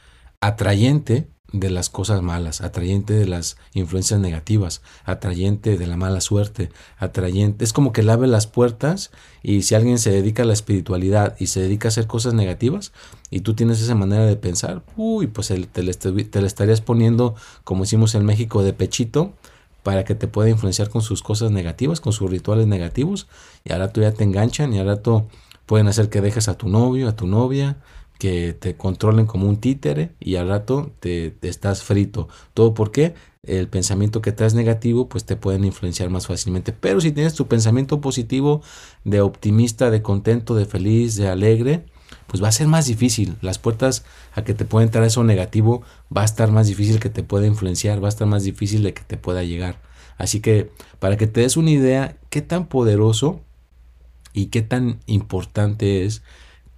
atrayente 0.40 1.28
de 1.52 1.70
las 1.70 1.88
cosas 1.88 2.20
malas, 2.20 2.60
atrayente 2.60 3.14
de 3.14 3.26
las 3.26 3.56
influencias 3.72 4.20
negativas, 4.20 4.82
atrayente 5.04 5.78
de 5.78 5.86
la 5.86 5.96
mala 5.96 6.20
suerte, 6.20 6.70
atrayente. 6.98 7.64
Es 7.64 7.72
como 7.72 7.92
que 7.92 8.02
le 8.02 8.12
abre 8.12 8.28
las 8.28 8.46
puertas 8.46 9.10
y 9.42 9.62
si 9.62 9.74
alguien 9.74 9.98
se 9.98 10.10
dedica 10.10 10.42
a 10.42 10.46
la 10.46 10.52
espiritualidad 10.52 11.36
y 11.38 11.46
se 11.46 11.60
dedica 11.60 11.88
a 11.88 11.90
hacer 11.90 12.06
cosas 12.06 12.34
negativas 12.34 12.92
y 13.30 13.40
tú 13.40 13.54
tienes 13.54 13.80
esa 13.80 13.94
manera 13.94 14.26
de 14.26 14.36
pensar, 14.36 14.82
uy, 14.96 15.26
pues 15.26 15.48
te, 15.72 15.82
le, 15.82 16.46
estarías 16.46 16.80
poniendo, 16.82 17.34
como 17.64 17.84
hicimos 17.84 18.14
en 18.14 18.26
México, 18.26 18.62
de 18.62 18.74
pechito 18.74 19.32
para 19.82 20.04
que 20.04 20.14
te 20.14 20.28
pueda 20.28 20.50
influenciar 20.50 20.90
con 20.90 21.00
sus 21.00 21.22
cosas 21.22 21.50
negativas, 21.50 22.00
con 22.02 22.12
sus 22.12 22.30
rituales 22.30 22.66
negativos 22.66 23.26
y 23.64 23.72
ahora 23.72 23.90
tú 23.90 24.02
ya 24.02 24.12
te 24.12 24.24
enganchan 24.24 24.74
y 24.74 24.80
ahora 24.80 25.00
tú 25.00 25.24
pueden 25.64 25.88
hacer 25.88 26.10
que 26.10 26.20
dejes 26.20 26.48
a 26.48 26.58
tu 26.58 26.68
novio, 26.68 27.08
a 27.08 27.16
tu 27.16 27.26
novia, 27.26 27.78
que 28.18 28.52
te 28.52 28.76
controlen 28.76 29.26
como 29.26 29.48
un 29.48 29.58
títere 29.58 30.10
y 30.20 30.36
al 30.36 30.48
rato 30.48 30.92
te, 31.00 31.36
estás 31.42 31.82
frito. 31.82 32.28
¿Todo 32.52 32.74
porque 32.74 33.14
El 33.44 33.68
pensamiento 33.68 34.20
que 34.20 34.32
traes 34.32 34.54
negativo 34.54 35.08
pues 35.08 35.24
te 35.24 35.36
pueden 35.36 35.64
influenciar 35.64 36.10
más 36.10 36.26
fácilmente. 36.26 36.72
Pero 36.72 37.00
si 37.00 37.12
tienes 37.12 37.34
tu 37.34 37.46
pensamiento 37.46 38.00
positivo 38.00 38.62
de 39.04 39.20
optimista, 39.20 39.90
de 39.90 40.02
contento, 40.02 40.54
de 40.54 40.66
feliz, 40.66 41.16
de 41.16 41.28
alegre, 41.28 41.86
pues 42.26 42.42
va 42.42 42.48
a 42.48 42.52
ser 42.52 42.66
más 42.66 42.86
difícil. 42.86 43.36
Las 43.40 43.58
puertas 43.58 44.04
a 44.34 44.42
que 44.42 44.54
te 44.54 44.64
pueda 44.64 44.84
entrar 44.84 45.04
eso 45.04 45.24
negativo 45.24 45.82
va 46.14 46.22
a 46.22 46.26
estar 46.26 46.50
más 46.50 46.66
difícil 46.66 47.00
que 47.00 47.08
te 47.10 47.22
pueda 47.22 47.46
influenciar, 47.46 48.02
va 48.02 48.08
a 48.08 48.10
estar 48.10 48.26
más 48.26 48.42
difícil 48.44 48.82
de 48.82 48.92
que 48.92 49.02
te 49.02 49.16
pueda 49.16 49.44
llegar. 49.44 49.80
Así 50.18 50.40
que 50.40 50.70
para 50.98 51.16
que 51.16 51.28
te 51.28 51.40
des 51.42 51.56
una 51.56 51.70
idea 51.70 52.16
qué 52.28 52.42
tan 52.42 52.66
poderoso 52.66 53.40
y 54.32 54.46
qué 54.46 54.62
tan 54.62 55.00
importante 55.06 56.04
es 56.04 56.22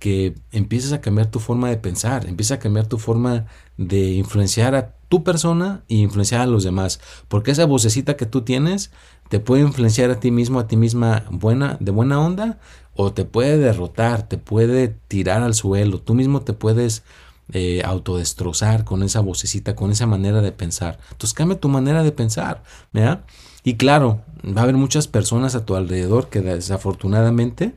que 0.00 0.34
empieces 0.50 0.92
a 0.92 1.00
cambiar 1.00 1.30
tu 1.30 1.38
forma 1.38 1.68
de 1.68 1.76
pensar, 1.76 2.26
empieza 2.26 2.54
a 2.54 2.58
cambiar 2.58 2.86
tu 2.86 2.98
forma 2.98 3.46
de 3.76 4.14
influenciar 4.14 4.74
a 4.74 4.94
tu 5.08 5.22
persona 5.22 5.84
e 5.88 5.96
influenciar 5.96 6.40
a 6.40 6.46
los 6.46 6.64
demás, 6.64 7.00
porque 7.28 7.50
esa 7.52 7.66
vocecita 7.66 8.16
que 8.16 8.26
tú 8.26 8.42
tienes 8.42 8.90
te 9.28 9.38
puede 9.38 9.62
influenciar 9.62 10.10
a 10.10 10.18
ti 10.18 10.30
mismo, 10.30 10.58
a 10.58 10.66
ti 10.66 10.76
misma 10.76 11.24
buena, 11.30 11.76
de 11.80 11.92
buena 11.92 12.18
onda, 12.18 12.58
o 12.94 13.12
te 13.12 13.24
puede 13.24 13.58
derrotar, 13.58 14.26
te 14.28 14.38
puede 14.38 14.88
tirar 14.88 15.42
al 15.42 15.54
suelo, 15.54 16.00
tú 16.00 16.14
mismo 16.14 16.40
te 16.40 16.54
puedes 16.54 17.04
eh, 17.52 17.82
autodestrozar 17.84 18.84
con 18.84 19.02
esa 19.02 19.20
vocecita, 19.20 19.76
con 19.76 19.90
esa 19.90 20.06
manera 20.06 20.40
de 20.40 20.52
pensar. 20.52 20.98
Entonces 21.12 21.34
cambia 21.34 21.60
tu 21.60 21.68
manera 21.68 22.02
de 22.02 22.12
pensar, 22.12 22.62
¿verdad? 22.92 23.24
Y 23.64 23.74
claro, 23.74 24.22
va 24.44 24.62
a 24.62 24.64
haber 24.64 24.76
muchas 24.76 25.08
personas 25.08 25.54
a 25.54 25.66
tu 25.66 25.76
alrededor 25.76 26.28
que 26.28 26.40
desafortunadamente 26.40 27.74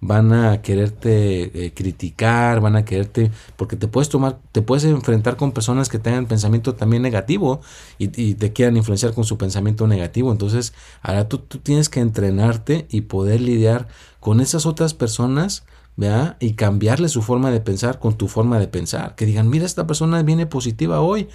van 0.00 0.32
a 0.32 0.60
quererte 0.60 1.66
eh, 1.66 1.72
criticar, 1.72 2.60
van 2.60 2.76
a 2.76 2.84
quererte, 2.84 3.30
porque 3.56 3.76
te 3.76 3.88
puedes 3.88 4.08
tomar, 4.08 4.38
te 4.52 4.62
puedes 4.62 4.84
enfrentar 4.84 5.36
con 5.36 5.52
personas 5.52 5.88
que 5.88 5.98
tengan 5.98 6.26
pensamiento 6.26 6.74
también 6.74 7.02
negativo 7.02 7.60
y, 7.98 8.34
te 8.34 8.52
quieran 8.52 8.76
influenciar 8.76 9.14
con 9.14 9.24
su 9.24 9.38
pensamiento 9.38 9.86
negativo. 9.86 10.30
Entonces, 10.32 10.74
ahora 11.02 11.28
tú, 11.28 11.38
tienes 11.38 11.88
que 11.88 12.00
entrenarte 12.00 12.86
y 12.90 13.02
poder 13.02 13.40
lidiar 13.40 13.88
con 14.20 14.40
esas 14.40 14.66
otras 14.66 14.92
personas, 14.94 15.64
¿vea? 15.96 16.36
Y 16.40 16.52
cambiarle 16.52 17.08
su 17.08 17.22
forma 17.22 17.50
de 17.50 17.60
pensar 17.60 17.98
con 17.98 18.16
tu 18.16 18.28
forma 18.28 18.58
de 18.58 18.68
pensar. 18.68 19.14
Que 19.14 19.26
digan, 19.26 19.48
mira, 19.48 19.64
esta 19.64 19.86
persona 19.86 20.22
viene 20.22 20.46
positiva 20.46 21.00
hoy. 21.00 21.28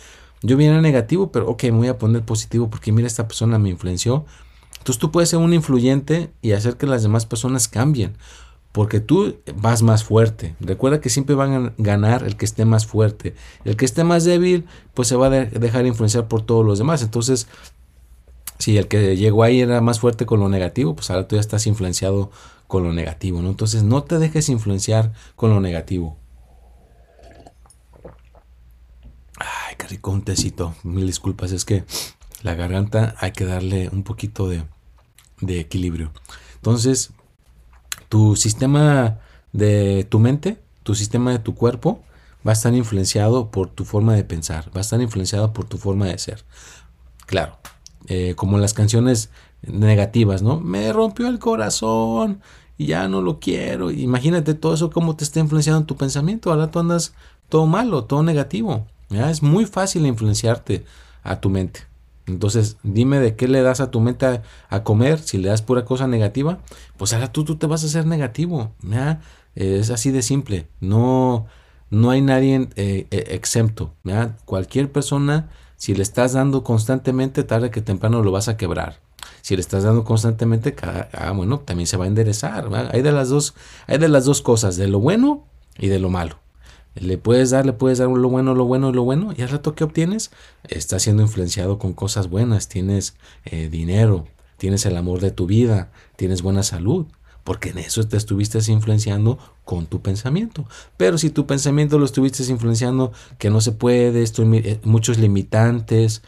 Yo 0.43 0.57
viene 0.57 0.81
negativo, 0.81 1.31
pero 1.31 1.49
ok, 1.49 1.63
me 1.65 1.71
voy 1.71 1.87
a 1.87 1.97
poner 1.97 2.23
positivo 2.23 2.69
porque 2.69 2.91
mira, 2.91 3.07
esta 3.07 3.27
persona 3.27 3.59
me 3.59 3.69
influenció. 3.69 4.25
Entonces 4.79 4.99
tú 4.99 5.11
puedes 5.11 5.29
ser 5.29 5.39
un 5.39 5.53
influyente 5.53 6.31
y 6.41 6.53
hacer 6.53 6.77
que 6.77 6.87
las 6.87 7.03
demás 7.03 7.27
personas 7.27 7.67
cambien 7.67 8.17
porque 8.71 8.99
tú 8.99 9.37
vas 9.55 9.81
más 9.81 10.03
fuerte. 10.03 10.55
Recuerda 10.59 11.01
que 11.01 11.09
siempre 11.09 11.35
van 11.35 11.53
a 11.53 11.73
ganar 11.77 12.23
el 12.23 12.37
que 12.37 12.45
esté 12.45 12.65
más 12.65 12.85
fuerte. 12.85 13.35
El 13.65 13.75
que 13.75 13.85
esté 13.85 14.03
más 14.03 14.23
débil, 14.23 14.65
pues 14.93 15.07
se 15.07 15.15
va 15.15 15.27
a 15.27 15.29
dejar 15.29 15.85
influenciar 15.85 16.27
por 16.27 16.43
todos 16.43 16.65
los 16.65 16.77
demás. 16.77 17.01
Entonces, 17.01 17.47
si 18.59 18.77
el 18.77 18.87
que 18.87 19.17
llegó 19.17 19.43
ahí 19.43 19.61
era 19.61 19.81
más 19.81 19.99
fuerte 19.99 20.25
con 20.25 20.39
lo 20.39 20.47
negativo, 20.47 20.95
pues 20.95 21.09
ahora 21.09 21.27
tú 21.27 21.35
ya 21.35 21.41
estás 21.41 21.67
influenciado 21.67 22.31
con 22.67 22.83
lo 22.83 22.93
negativo, 22.93 23.41
¿no? 23.41 23.49
Entonces, 23.49 23.83
no 23.83 24.03
te 24.03 24.19
dejes 24.19 24.47
influenciar 24.47 25.11
con 25.35 25.49
lo 25.49 25.59
negativo. 25.59 26.17
Ay, 29.37 29.75
qué 29.77 29.99
un 30.09 30.23
tecito. 30.23 30.75
Mil 30.83 31.07
disculpas, 31.07 31.51
es 31.51 31.65
que 31.65 31.83
la 32.41 32.55
garganta 32.55 33.15
hay 33.19 33.31
que 33.31 33.45
darle 33.45 33.89
un 33.91 34.03
poquito 34.03 34.47
de, 34.47 34.63
de 35.41 35.59
equilibrio. 35.59 36.11
Entonces, 36.55 37.11
tu 38.11 38.35
sistema 38.35 39.19
de 39.53 40.05
tu 40.09 40.19
mente, 40.19 40.61
tu 40.83 40.95
sistema 40.95 41.31
de 41.31 41.39
tu 41.39 41.55
cuerpo, 41.55 42.03
va 42.45 42.51
a 42.51 42.53
estar 42.53 42.73
influenciado 42.73 43.51
por 43.51 43.69
tu 43.69 43.85
forma 43.85 44.13
de 44.15 44.25
pensar, 44.25 44.65
va 44.75 44.79
a 44.79 44.81
estar 44.81 44.99
influenciado 44.99 45.53
por 45.53 45.63
tu 45.63 45.77
forma 45.77 46.07
de 46.07 46.17
ser. 46.17 46.43
Claro, 47.25 47.57
eh, 48.07 48.33
como 48.35 48.57
las 48.57 48.73
canciones 48.73 49.29
negativas, 49.61 50.41
¿no? 50.41 50.59
Me 50.59 50.91
rompió 50.91 51.29
el 51.29 51.39
corazón 51.39 52.41
y 52.77 52.87
ya 52.87 53.07
no 53.07 53.21
lo 53.21 53.39
quiero. 53.39 53.91
Imagínate 53.91 54.55
todo 54.55 54.73
eso, 54.73 54.89
cómo 54.89 55.15
te 55.15 55.23
está 55.23 55.39
influenciando 55.39 55.79
en 55.79 55.87
tu 55.87 55.95
pensamiento. 55.95 56.51
Ahora 56.51 56.69
tú 56.69 56.79
andas 56.79 57.13
todo 57.47 57.65
malo, 57.65 58.03
todo 58.03 58.23
negativo. 58.23 58.87
Es 59.09 59.41
muy 59.41 59.65
fácil 59.65 60.05
influenciarte 60.05 60.83
a 61.23 61.39
tu 61.39 61.49
mente. 61.49 61.90
Entonces, 62.27 62.77
dime 62.83 63.19
de 63.19 63.35
qué 63.35 63.47
le 63.47 63.61
das 63.61 63.81
a 63.81 63.91
tu 63.91 63.99
mente 63.99 64.41
a, 64.69 64.83
comer. 64.83 65.19
Si 65.19 65.37
le 65.37 65.49
das 65.49 65.61
pura 65.61 65.85
cosa 65.85 66.07
negativa, 66.07 66.59
pues 66.97 67.13
ahora 67.13 67.31
tú, 67.31 67.43
tú 67.43 67.55
te 67.57 67.67
vas 67.67 67.83
a 67.83 67.87
hacer 67.87 68.05
negativo. 68.05 68.71
Es 69.55 69.89
así 69.89 70.11
de 70.11 70.21
simple. 70.21 70.67
No, 70.79 71.47
no 71.89 72.09
hay 72.09 72.21
nadie 72.21 72.69
eh, 72.75 73.07
eh, 73.11 73.25
exento. 73.29 73.93
Cualquier 74.45 74.91
persona, 74.91 75.49
si 75.75 75.93
le 75.93 76.03
estás 76.03 76.33
dando 76.33 76.63
constantemente, 76.63 77.43
tarde 77.43 77.71
que 77.71 77.81
temprano 77.81 78.23
lo 78.23 78.31
vas 78.31 78.47
a 78.47 78.57
quebrar. 78.57 78.99
Si 79.41 79.55
le 79.55 79.61
estás 79.61 79.83
dando 79.83 80.03
constantemente, 80.03 80.75
ah, 80.81 81.31
bueno, 81.31 81.59
también 81.59 81.87
se 81.87 81.97
va 81.97 82.05
a 82.05 82.07
enderezar. 82.07 82.69
Hay 82.91 83.01
de 83.01 83.11
las 83.11 83.29
dos, 83.29 83.55
hay 83.87 83.97
de 83.97 84.07
las 84.07 84.25
dos 84.25 84.41
cosas, 84.41 84.77
de 84.77 84.87
lo 84.87 84.99
bueno 84.99 85.45
y 85.77 85.87
de 85.87 85.99
lo 85.99 86.09
malo. 86.09 86.39
Le 86.95 87.17
puedes 87.17 87.51
dar, 87.51 87.65
le 87.65 87.73
puedes 87.73 87.99
dar 87.99 88.09
lo 88.09 88.29
bueno, 88.29 88.53
lo 88.53 88.65
bueno, 88.65 88.91
lo 88.91 89.03
bueno, 89.03 89.33
y 89.37 89.41
al 89.41 89.49
rato 89.49 89.75
que 89.75 89.83
obtienes, 89.83 90.31
estás 90.67 91.03
siendo 91.03 91.23
influenciado 91.23 91.79
con 91.79 91.93
cosas 91.93 92.29
buenas, 92.29 92.67
tienes 92.67 93.15
eh, 93.45 93.69
dinero, 93.69 94.27
tienes 94.57 94.85
el 94.85 94.97
amor 94.97 95.21
de 95.21 95.31
tu 95.31 95.45
vida, 95.45 95.91
tienes 96.17 96.41
buena 96.41 96.63
salud, 96.63 97.07
porque 97.43 97.69
en 97.69 97.79
eso 97.79 98.05
te 98.07 98.17
estuviste 98.17 98.59
influenciando 98.71 99.39
con 99.63 99.85
tu 99.85 100.01
pensamiento. 100.01 100.67
Pero 100.97 101.17
si 101.17 101.29
tu 101.29 101.47
pensamiento 101.47 101.97
lo 101.97 102.05
estuviste 102.05 102.43
influenciando 102.51 103.11
que 103.37 103.49
no 103.49 103.61
se 103.61 103.71
puede, 103.71 104.21
estoy, 104.21 104.57
eh, 104.57 104.79
muchos 104.83 105.17
limitantes, 105.17 106.21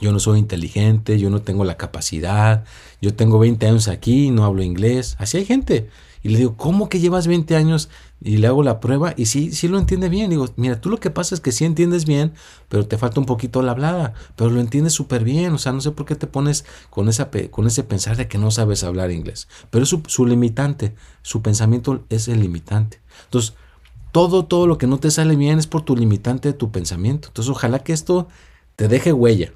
yo 0.00 0.12
no 0.12 0.18
soy 0.18 0.38
inteligente, 0.38 1.18
yo 1.18 1.30
no 1.30 1.42
tengo 1.42 1.64
la 1.64 1.76
capacidad, 1.76 2.64
yo 3.00 3.14
tengo 3.14 3.38
20 3.38 3.66
años 3.66 3.88
aquí, 3.88 4.30
no 4.30 4.44
hablo 4.44 4.62
inglés, 4.62 5.16
así 5.18 5.38
hay 5.38 5.44
gente. 5.44 5.88
Y 6.24 6.30
le 6.30 6.38
digo, 6.38 6.56
¿cómo 6.56 6.88
que 6.88 7.00
llevas 7.00 7.26
20 7.26 7.54
años? 7.54 7.90
Y 8.22 8.38
le 8.38 8.46
hago 8.46 8.62
la 8.62 8.80
prueba 8.80 9.12
y 9.14 9.26
sí, 9.26 9.52
sí 9.52 9.68
lo 9.68 9.78
entiende 9.78 10.08
bien. 10.08 10.30
Digo, 10.30 10.48
mira, 10.56 10.80
tú 10.80 10.88
lo 10.88 10.98
que 10.98 11.10
pasa 11.10 11.34
es 11.34 11.42
que 11.42 11.52
sí 11.52 11.66
entiendes 11.66 12.06
bien, 12.06 12.32
pero 12.70 12.86
te 12.86 12.96
falta 12.96 13.20
un 13.20 13.26
poquito 13.26 13.60
la 13.60 13.72
hablada, 13.72 14.14
pero 14.34 14.48
lo 14.48 14.58
entiendes 14.60 14.94
súper 14.94 15.22
bien. 15.22 15.52
O 15.52 15.58
sea, 15.58 15.72
no 15.72 15.82
sé 15.82 15.90
por 15.90 16.06
qué 16.06 16.16
te 16.16 16.26
pones 16.26 16.64
con, 16.88 17.10
esa, 17.10 17.30
con 17.50 17.66
ese 17.66 17.84
pensar 17.84 18.16
de 18.16 18.26
que 18.26 18.38
no 18.38 18.50
sabes 18.50 18.84
hablar 18.84 19.10
inglés. 19.10 19.48
Pero 19.68 19.82
es 19.82 19.90
su, 19.90 20.02
su 20.06 20.24
limitante, 20.24 20.94
su 21.20 21.42
pensamiento 21.42 22.06
es 22.08 22.26
el 22.28 22.40
limitante. 22.40 23.02
Entonces, 23.26 23.52
todo, 24.10 24.46
todo 24.46 24.66
lo 24.66 24.78
que 24.78 24.86
no 24.86 24.98
te 24.98 25.10
sale 25.10 25.36
bien 25.36 25.58
es 25.58 25.66
por 25.66 25.82
tu 25.82 25.94
limitante 25.94 26.48
de 26.48 26.54
tu 26.54 26.72
pensamiento. 26.72 27.28
Entonces, 27.28 27.50
ojalá 27.50 27.80
que 27.80 27.92
esto 27.92 28.28
te 28.76 28.88
deje 28.88 29.12
huella. 29.12 29.52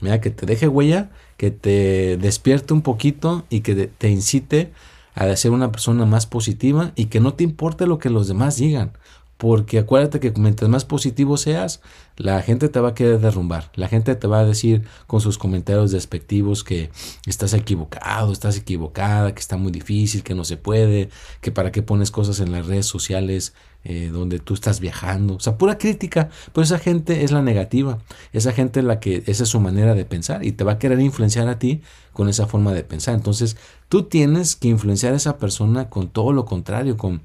Mira, 0.00 0.22
que 0.22 0.30
te 0.30 0.46
deje 0.46 0.66
huella, 0.66 1.10
que 1.36 1.50
te 1.50 2.16
despierte 2.16 2.72
un 2.72 2.80
poquito 2.80 3.44
y 3.50 3.60
que 3.60 3.74
te 3.86 4.08
incite 4.08 4.72
a 5.16 5.34
ser 5.34 5.50
una 5.50 5.72
persona 5.72 6.04
más 6.04 6.26
positiva 6.26 6.92
y 6.94 7.06
que 7.06 7.20
no 7.20 7.34
te 7.34 7.42
importe 7.42 7.86
lo 7.86 7.98
que 7.98 8.10
los 8.10 8.28
demás 8.28 8.56
digan. 8.56 8.92
Porque 9.36 9.78
acuérdate 9.78 10.18
que 10.18 10.32
mientras 10.32 10.70
más 10.70 10.84
positivo 10.84 11.36
seas, 11.36 11.82
la 12.16 12.40
gente 12.40 12.68
te 12.70 12.80
va 12.80 12.90
a 12.90 12.94
querer 12.94 13.20
derrumbar. 13.20 13.70
La 13.74 13.88
gente 13.88 14.14
te 14.14 14.26
va 14.26 14.40
a 14.40 14.44
decir 14.44 14.82
con 15.06 15.20
sus 15.20 15.36
comentarios 15.36 15.90
despectivos 15.92 16.64
que 16.64 16.90
estás 17.26 17.52
equivocado, 17.52 18.32
estás 18.32 18.56
equivocada, 18.56 19.34
que 19.34 19.40
está 19.40 19.58
muy 19.58 19.72
difícil, 19.72 20.22
que 20.22 20.34
no 20.34 20.44
se 20.44 20.56
puede, 20.56 21.10
que 21.42 21.52
para 21.52 21.70
qué 21.70 21.82
pones 21.82 22.10
cosas 22.10 22.40
en 22.40 22.52
las 22.52 22.66
redes 22.66 22.86
sociales 22.86 23.52
eh, 23.88 24.10
donde 24.12 24.40
tú 24.40 24.54
estás 24.54 24.80
viajando. 24.80 25.36
O 25.36 25.40
sea, 25.40 25.58
pura 25.58 25.78
crítica. 25.78 26.28
Pero 26.52 26.64
esa 26.64 26.80
gente 26.80 27.22
es 27.22 27.30
la 27.30 27.40
negativa. 27.40 27.98
Esa 28.32 28.52
gente 28.52 28.80
es 28.80 28.86
la 28.86 28.98
que, 28.98 29.22
esa 29.26 29.44
es 29.44 29.48
su 29.48 29.60
manera 29.60 29.94
de 29.94 30.04
pensar 30.04 30.44
y 30.44 30.50
te 30.50 30.64
va 30.64 30.72
a 30.72 30.78
querer 30.80 30.98
influenciar 30.98 31.46
a 31.46 31.60
ti 31.60 31.82
con 32.12 32.28
esa 32.28 32.48
forma 32.48 32.72
de 32.72 32.82
pensar. 32.82 33.14
Entonces, 33.14 33.56
tú 33.88 34.02
tienes 34.04 34.56
que 34.56 34.66
influenciar 34.66 35.12
a 35.12 35.16
esa 35.16 35.38
persona 35.38 35.88
con 35.88 36.08
todo 36.08 36.32
lo 36.32 36.46
contrario, 36.46 36.96
con 36.96 37.22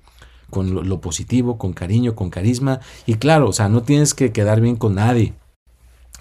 con 0.52 0.88
lo, 0.88 1.02
positivo, 1.02 1.58
con 1.58 1.74
cariño, 1.74 2.14
con 2.14 2.30
carisma. 2.30 2.80
Y 3.08 3.16
claro, 3.16 3.50
o 3.50 3.54
sea, 3.54 3.70
no 3.70 3.82
tienes 3.82 4.14
que 4.14 4.32
quedar 4.32 4.62
bien 4.62 4.76
con 4.76 4.94
nadie, 4.94 5.34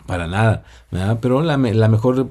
para 0.07 0.27
nada, 0.27 0.65
Pero 1.21 1.43
la, 1.43 1.59
la, 1.59 1.89
mejor 1.89 2.31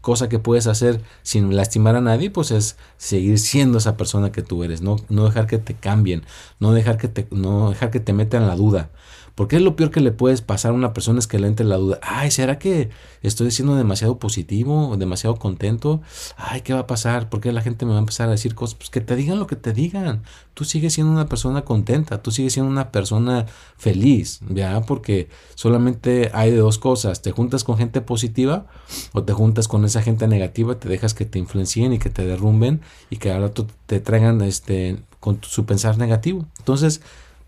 cosa 0.00 0.28
que 0.28 0.38
puedes 0.38 0.66
hacer 0.66 1.00
sin 1.22 1.56
lastimar 1.56 1.96
a 1.96 2.00
nadie, 2.00 2.30
pues 2.30 2.50
es 2.50 2.76
seguir 2.98 3.38
siendo 3.38 3.78
esa 3.78 3.96
persona 3.96 4.32
que 4.32 4.42
tú 4.42 4.64
eres, 4.64 4.82
no, 4.82 4.96
no 5.08 5.24
dejar 5.24 5.46
que 5.46 5.58
te 5.58 5.74
cambien, 5.74 6.24
no 6.60 6.72
dejar 6.72 6.98
que 6.98 7.08
te, 7.08 7.26
no 7.30 7.70
dejar 7.70 7.90
que 7.90 8.00
te 8.00 8.12
metan 8.12 8.46
la 8.46 8.56
duda. 8.56 8.90
Porque 9.36 9.56
es 9.56 9.62
lo 9.62 9.76
peor 9.76 9.90
que 9.90 10.00
le 10.00 10.12
puedes 10.12 10.40
pasar 10.40 10.70
a 10.70 10.74
una 10.74 10.94
persona 10.94 11.18
es 11.18 11.26
que 11.26 11.38
le 11.38 11.46
entre 11.46 11.66
la 11.66 11.76
duda, 11.76 12.00
ay, 12.02 12.30
¿será 12.30 12.58
que 12.58 12.88
estoy 13.20 13.50
siendo 13.50 13.76
demasiado 13.76 14.18
positivo 14.18 14.96
demasiado 14.96 15.36
contento? 15.36 16.00
Ay, 16.38 16.62
¿qué 16.62 16.72
va 16.72 16.80
a 16.80 16.86
pasar? 16.86 17.28
¿Por 17.28 17.42
qué 17.42 17.52
la 17.52 17.60
gente 17.60 17.84
me 17.84 17.90
va 17.92 17.98
a 17.98 18.00
empezar 18.00 18.28
a 18.28 18.30
decir 18.30 18.54
cosas? 18.54 18.76
Pues 18.76 18.88
que 18.88 19.02
te 19.02 19.14
digan 19.14 19.38
lo 19.38 19.46
que 19.46 19.56
te 19.56 19.74
digan. 19.74 20.22
Tú 20.54 20.64
sigues 20.64 20.94
siendo 20.94 21.12
una 21.12 21.28
persona 21.28 21.66
contenta, 21.66 22.22
tú 22.22 22.30
sigues 22.30 22.54
siendo 22.54 22.72
una 22.72 22.90
persona 22.90 23.44
feliz, 23.76 24.40
¿ya? 24.48 24.80
Porque 24.80 25.28
solamente 25.54 26.30
hay 26.32 26.50
de 26.50 26.56
dos 26.56 26.78
cosas, 26.78 27.20
te 27.20 27.30
juntas 27.30 27.62
con 27.62 27.76
gente 27.76 28.00
positiva 28.00 28.68
o 29.12 29.22
te 29.22 29.34
juntas 29.34 29.45
con 29.68 29.84
esa 29.84 30.02
gente 30.02 30.26
negativa, 30.28 30.78
te 30.78 30.88
dejas 30.88 31.14
que 31.14 31.24
te 31.24 31.38
influencien 31.38 31.92
y 31.92 31.98
que 31.98 32.10
te 32.10 32.24
derrumben 32.24 32.80
y 33.10 33.16
que 33.16 33.32
ahora 33.32 33.50
te 33.86 34.00
traigan 34.00 34.40
este, 34.42 34.98
con 35.20 35.38
su 35.42 35.66
pensar 35.66 35.98
negativo. 35.98 36.46
Entonces, 36.58 37.00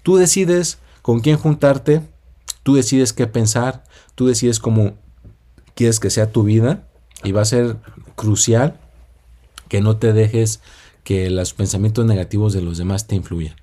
tú 0.02 0.16
decides 0.16 0.78
con 1.02 1.20
quién 1.20 1.36
juntarte, 1.36 2.02
tú 2.62 2.74
decides 2.74 3.12
qué 3.12 3.26
pensar, 3.26 3.84
tú 4.14 4.26
decides 4.26 4.60
cómo 4.60 4.94
quieres 5.74 6.00
que 6.00 6.10
sea 6.10 6.32
tu 6.32 6.42
vida 6.42 6.88
y 7.24 7.32
va 7.32 7.42
a 7.42 7.46
ser 7.46 7.76
crucial 8.16 8.78
que 9.68 9.80
no 9.80 9.96
te 9.96 10.12
dejes 10.12 10.60
que 11.04 11.30
los 11.30 11.54
pensamientos 11.54 12.04
negativos 12.04 12.52
de 12.52 12.62
los 12.62 12.78
demás 12.78 13.06
te 13.06 13.14
influyan. 13.14 13.54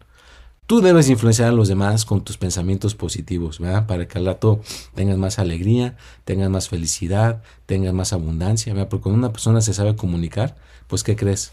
Tú 0.68 0.82
debes 0.82 1.10
influenciar 1.10 1.50
a 1.50 1.52
los 1.52 1.68
demás 1.68 2.06
con 2.06 2.24
tus 2.24 2.38
pensamientos 2.38 2.96
positivos, 2.96 3.60
¿verdad? 3.60 3.86
Para 3.86 4.08
que 4.08 4.18
al 4.18 4.26
rato 4.26 4.62
tengas 4.96 5.16
más 5.16 5.38
alegría, 5.38 5.96
tengas 6.24 6.50
más 6.50 6.70
felicidad, 6.70 7.44
tengas 7.68 7.94
más 7.94 8.14
abundancia, 8.14 8.74
¿verdad? 8.74 8.90
Porque 8.90 9.04
cuando 9.04 9.20
una 9.20 9.32
persona 9.32 9.62
se 9.62 9.76
sabe 9.76 9.96
comunicar, 9.96 10.56
pues 10.88 11.04
¿qué 11.04 11.16
crees? 11.16 11.52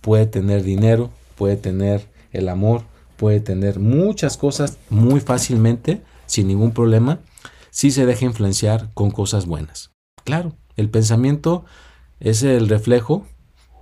Puede 0.00 0.24
tener 0.24 0.62
dinero, 0.62 1.10
puede 1.34 1.56
tener 1.56 2.08
el 2.32 2.48
amor, 2.48 2.84
puede 3.18 3.40
tener 3.40 3.80
muchas 3.80 4.38
cosas 4.38 4.78
muy 4.88 5.20
fácilmente, 5.20 6.02
sin 6.24 6.48
ningún 6.48 6.72
problema, 6.72 7.20
si 7.70 7.90
se 7.90 8.06
deja 8.06 8.24
influenciar 8.24 8.88
con 8.94 9.10
cosas 9.10 9.44
buenas. 9.44 9.90
Claro, 10.24 10.56
el 10.76 10.88
pensamiento 10.88 11.66
es 12.18 12.42
el 12.42 12.70
reflejo 12.70 13.26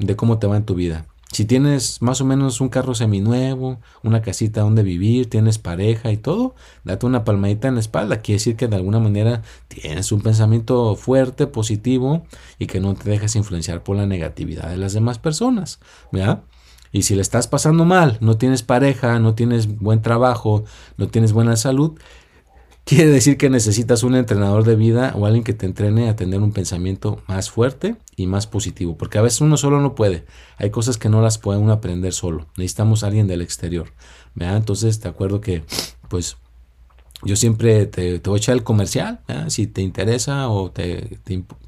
de 0.01 0.17
cómo 0.17 0.41
te 0.41 0.49
va 0.49 0.57
en 0.57 0.65
tu 0.65 0.75
vida. 0.75 1.07
Si 1.33 1.47
tienes 1.47 2.03
más 2.03 2.21
o 2.21 2.27
menos 2.27 2.61
un 2.61 2.69
carro 2.69 2.95
seminuevo, 2.95 3.81
una 4.03 4.21
casita 4.21 4.61
donde 4.61 4.83
vivir, 4.83 5.31
tienes 5.31 5.59
pareja 5.59 6.13
y 6.13 6.19
todo, 6.19 6.55
date 6.85 7.07
una 7.07 7.25
palmadita 7.25 7.69
en 7.69 7.75
la 7.75 7.81
espalda. 7.81 8.21
Quiere 8.21 8.37
decir 8.37 8.55
que 8.55 8.69
de 8.69 8.77
alguna 8.77 9.01
manera 9.01 9.41
tienes 9.69 10.13
un 10.13 10.21
pensamiento 10.21 10.95
fuerte, 10.95 11.47
positivo 11.47 12.27
y 12.59 12.67
que 12.67 12.81
no 12.81 12.95
te 12.95 13.09
dejas 13.09 13.35
influenciar 13.35 13.83
por 13.83 13.97
la 13.97 14.07
negatividad 14.07 14.69
de 14.69 14.77
las 14.77 14.93
demás 14.93 15.19
personas. 15.19 15.81
¿verdad? 16.13 16.43
Y 16.93 17.03
si 17.03 17.15
le 17.15 17.23
estás 17.23 17.47
pasando 17.47 17.87
mal, 17.87 18.19
no 18.21 18.37
tienes 18.37 18.63
pareja, 18.63 19.19
no 19.19 19.35
tienes 19.35 19.79
buen 19.79 20.03
trabajo, 20.03 20.65
no 20.99 21.09
tienes 21.09 21.33
buena 21.33 21.57
salud, 21.57 21.99
quiere 22.85 23.11
decir 23.11 23.37
que 23.37 23.51
necesitas 23.51 24.03
un 24.03 24.15
entrenador 24.15 24.65
de 24.65 24.77
vida 24.77 25.13
o 25.17 25.27
alguien 25.27 25.45
que 25.45 25.53
te 25.53 25.67
entrene 25.67 26.09
a 26.09 26.17
tener 26.17 26.41
un 26.41 26.53
pensamiento 26.53 27.23
más 27.27 27.51
fuerte 27.51 27.97
y 28.17 28.27
más 28.27 28.47
positivo. 28.47 28.97
Porque 28.97 29.19
a 29.19 29.23
veces 29.23 29.41
uno 29.41 29.57
solo 29.57 29.81
no 29.81 29.95
puede. 29.95 30.25
Hay 30.57 30.71
cosas 30.71 30.99
que 30.99 31.09
no 31.09 31.23
las 31.23 31.39
puede 31.39 31.59
uno 31.59 31.73
aprender 31.73 32.13
solo. 32.13 32.47
Necesitamos 32.57 33.03
a 33.03 33.09
alguien 33.09 33.27
del 33.27 33.43
exterior. 33.43 33.93
Entonces, 34.39 35.01
te 35.01 35.09
acuerdo 35.09 35.41
que, 35.41 35.65
pues, 36.09 36.37
yo 37.25 37.37
siempre 37.37 37.87
te, 37.87 38.19
voy 38.19 38.37
a 38.37 38.39
echar 38.39 38.55
el 38.57 38.63
comercial. 38.63 39.21
Si 39.49 39.67
te 39.67 39.83
interesa 39.83 40.49
o 40.49 40.71
te, 40.71 41.19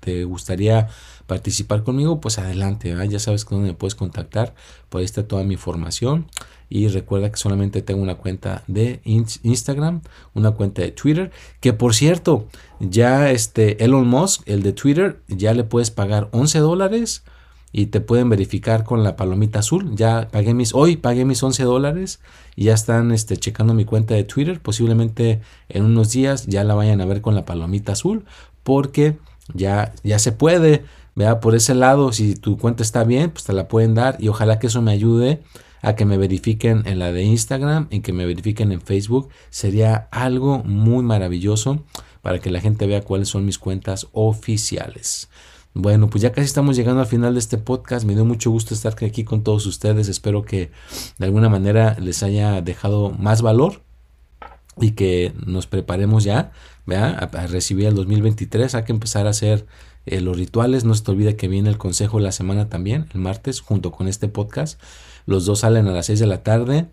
te 0.00 0.24
gustaría 0.24 0.88
participar 1.26 1.84
conmigo, 1.84 2.20
pues 2.20 2.38
adelante, 2.38 2.94
ya 3.08 3.18
sabes 3.18 3.46
dónde 3.48 3.68
me 3.68 3.74
puedes 3.74 3.94
contactar, 3.94 4.54
por 4.88 4.98
ahí 4.98 5.04
está 5.04 5.26
toda 5.26 5.42
mi 5.44 5.54
información 5.54 6.26
y 6.68 6.88
recuerda 6.88 7.30
que 7.30 7.36
solamente 7.36 7.82
tengo 7.82 8.02
una 8.02 8.16
cuenta 8.16 8.64
de 8.66 9.00
Instagram, 9.04 10.02
una 10.34 10.52
cuenta 10.52 10.82
de 10.82 10.92
Twitter, 10.92 11.30
que 11.60 11.72
por 11.72 11.94
cierto, 11.94 12.48
ya 12.80 13.30
este 13.30 13.84
Elon 13.84 14.06
Musk, 14.06 14.42
el 14.46 14.62
de 14.62 14.72
Twitter, 14.72 15.20
ya 15.28 15.54
le 15.54 15.64
puedes 15.64 15.90
pagar 15.90 16.28
11 16.32 16.58
dólares 16.58 17.22
y 17.76 17.86
te 17.86 18.00
pueden 18.00 18.28
verificar 18.28 18.84
con 18.84 19.02
la 19.02 19.16
palomita 19.16 19.58
azul. 19.58 19.96
Ya 19.96 20.28
pagué 20.30 20.54
mis, 20.54 20.72
hoy 20.74 20.96
pagué 20.96 21.24
mis 21.24 21.42
11 21.42 21.64
dólares 21.64 22.20
y 22.54 22.66
ya 22.66 22.74
están 22.74 23.10
este, 23.10 23.36
checando 23.36 23.74
mi 23.74 23.84
cuenta 23.84 24.14
de 24.14 24.22
Twitter. 24.22 24.60
Posiblemente 24.60 25.40
en 25.68 25.84
unos 25.84 26.12
días 26.12 26.46
ya 26.46 26.62
la 26.62 26.76
vayan 26.76 27.00
a 27.00 27.04
ver 27.04 27.20
con 27.20 27.34
la 27.34 27.44
palomita 27.44 27.90
azul 27.90 28.26
porque 28.62 29.18
ya, 29.52 29.92
ya 30.04 30.20
se 30.20 30.30
puede. 30.30 30.84
Vea, 31.16 31.40
por 31.40 31.56
ese 31.56 31.74
lado, 31.74 32.12
si 32.12 32.36
tu 32.36 32.58
cuenta 32.58 32.84
está 32.84 33.02
bien, 33.02 33.30
pues 33.30 33.42
te 33.42 33.52
la 33.52 33.66
pueden 33.66 33.96
dar 33.96 34.18
y 34.20 34.28
ojalá 34.28 34.60
que 34.60 34.68
eso 34.68 34.80
me 34.80 34.92
ayude 34.92 35.42
a 35.82 35.96
que 35.96 36.04
me 36.04 36.16
verifiquen 36.16 36.84
en 36.86 37.00
la 37.00 37.10
de 37.10 37.24
Instagram 37.24 37.88
y 37.90 38.02
que 38.02 38.12
me 38.12 38.24
verifiquen 38.24 38.70
en 38.70 38.82
Facebook. 38.82 39.30
Sería 39.50 40.06
algo 40.12 40.62
muy 40.62 41.02
maravilloso 41.02 41.82
para 42.22 42.38
que 42.38 42.52
la 42.52 42.60
gente 42.60 42.86
vea 42.86 43.02
cuáles 43.02 43.30
son 43.30 43.44
mis 43.44 43.58
cuentas 43.58 44.06
oficiales. 44.12 45.28
Bueno, 45.74 46.08
pues 46.08 46.22
ya 46.22 46.30
casi 46.30 46.46
estamos 46.46 46.76
llegando 46.76 47.00
al 47.00 47.06
final 47.06 47.34
de 47.34 47.40
este 47.40 47.58
podcast. 47.58 48.06
Me 48.06 48.14
dio 48.14 48.24
mucho 48.24 48.50
gusto 48.50 48.74
estar 48.74 48.94
aquí 49.04 49.24
con 49.24 49.42
todos 49.42 49.66
ustedes. 49.66 50.08
Espero 50.08 50.44
que 50.44 50.70
de 51.18 51.26
alguna 51.26 51.48
manera 51.48 51.96
les 52.00 52.22
haya 52.22 52.62
dejado 52.62 53.10
más 53.10 53.42
valor 53.42 53.82
y 54.80 54.92
que 54.92 55.34
nos 55.44 55.66
preparemos 55.66 56.24
ya 56.24 56.52
¿vea? 56.86 57.10
A, 57.10 57.46
recibir 57.46 57.86
el 57.86 57.94
2023. 57.94 58.74
Hay 58.74 58.84
que 58.84 58.92
empezar 58.92 59.26
a 59.26 59.30
hacer 59.30 59.66
eh, 60.06 60.20
los 60.20 60.36
rituales. 60.36 60.84
No 60.84 60.94
se 60.94 61.02
te 61.02 61.10
olvide 61.10 61.36
que 61.36 61.48
viene 61.48 61.68
el 61.68 61.78
consejo 61.78 62.18
de 62.18 62.24
la 62.24 62.32
semana 62.32 62.68
también, 62.68 63.06
el 63.14 63.20
martes, 63.20 63.60
junto 63.60 63.90
con 63.90 64.08
este 64.08 64.28
podcast. 64.28 64.80
Los 65.26 65.46
dos 65.46 65.60
salen 65.60 65.88
a 65.88 65.92
las 65.92 66.06
6 66.06 66.20
de 66.20 66.26
la 66.26 66.42
tarde. 66.42 66.86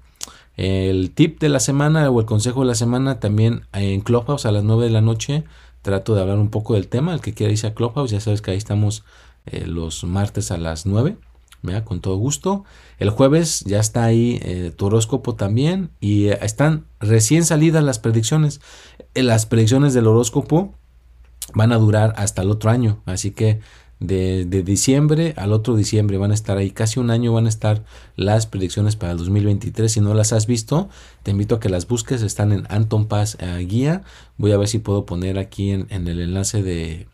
El 0.58 1.12
tip 1.12 1.40
de 1.40 1.50
la 1.50 1.60
semana 1.60 2.10
o 2.10 2.20
el 2.20 2.26
consejo 2.26 2.62
de 2.62 2.68
la 2.68 2.76
semana 2.76 3.20
también 3.20 3.64
en 3.74 4.02
Clubhouse 4.02 4.46
a 4.46 4.52
las 4.52 4.64
9 4.64 4.86
de 4.86 4.92
la 4.92 5.02
noche. 5.02 5.44
Trato 5.82 6.16
de 6.16 6.22
hablar 6.22 6.38
un 6.38 6.50
poco 6.50 6.76
del 6.76 6.88
tema. 6.88 7.14
El 7.14 7.22
que 7.22 7.34
quiera 7.34 7.52
irse 7.52 7.68
a 7.68 7.74
Clubhouse, 7.74 8.12
ya 8.12 8.20
sabes 8.20 8.42
que 8.42 8.52
ahí 8.52 8.58
estamos 8.58 9.04
eh, 9.46 9.66
los 9.66 10.04
martes 10.04 10.52
a 10.52 10.58
las 10.58 10.86
9 10.86 11.18
con 11.84 12.02
todo 12.02 12.16
gusto. 12.18 12.64
El 12.98 13.10
jueves 13.10 13.62
ya 13.62 13.80
está 13.80 14.04
ahí 14.04 14.40
eh, 14.42 14.72
tu 14.76 14.88
horóscopo 14.88 15.36
también 15.36 15.92
y 16.00 16.28
eh, 16.28 16.40
están 16.42 16.86
recién 17.00 17.46
salidas 17.46 17.84
las 17.84 18.00
predicciones. 18.00 18.62
Las 19.14 19.46
predicciones 19.46 19.94
del 19.94 20.08
horóscopo 20.08 20.74
van 21.54 21.72
a 21.72 21.78
durar 21.78 22.14
hasta 22.18 22.42
el 22.42 22.50
otro 22.50 22.70
año, 22.70 23.02
así 23.06 23.32
que 23.32 23.60
de, 24.02 24.46
diciembre 24.64 25.34
al 25.38 25.54
otro 25.54 25.78
diciembre. 25.78 26.18
Van 26.18 26.32
a 26.32 26.34
estar 26.34 26.58
ahí, 26.58 26.72
casi 26.72 27.00
un 27.00 27.10
año 27.10 27.32
van 27.32 27.46
a 27.46 27.50
estar 27.50 27.86
las 28.18 28.48
predicciones 28.48 28.98
para 28.98 29.14
el 29.14 29.18
2023. 29.20 29.90
Si 29.90 30.02
no 30.02 30.14
las 30.14 30.34
has 30.34 30.46
visto, 30.46 30.90
te 31.24 31.32
invito 31.32 31.56
a 31.56 31.60
que 31.62 31.70
las 31.70 31.88
busques, 31.88 32.22
están 32.22 32.52
en 32.52 32.68
Anton 32.70 33.08
Paz 33.08 33.38
Guía. 33.62 34.04
Voy 34.38 34.52
a 34.52 34.58
ver 34.58 34.68
si 34.68 34.80
puedo 34.80 35.06
poner 35.06 35.40
aquí 35.40 35.72
en 35.72 35.88
el 35.90 36.20
enlace 36.20 36.62
de, 36.62 37.08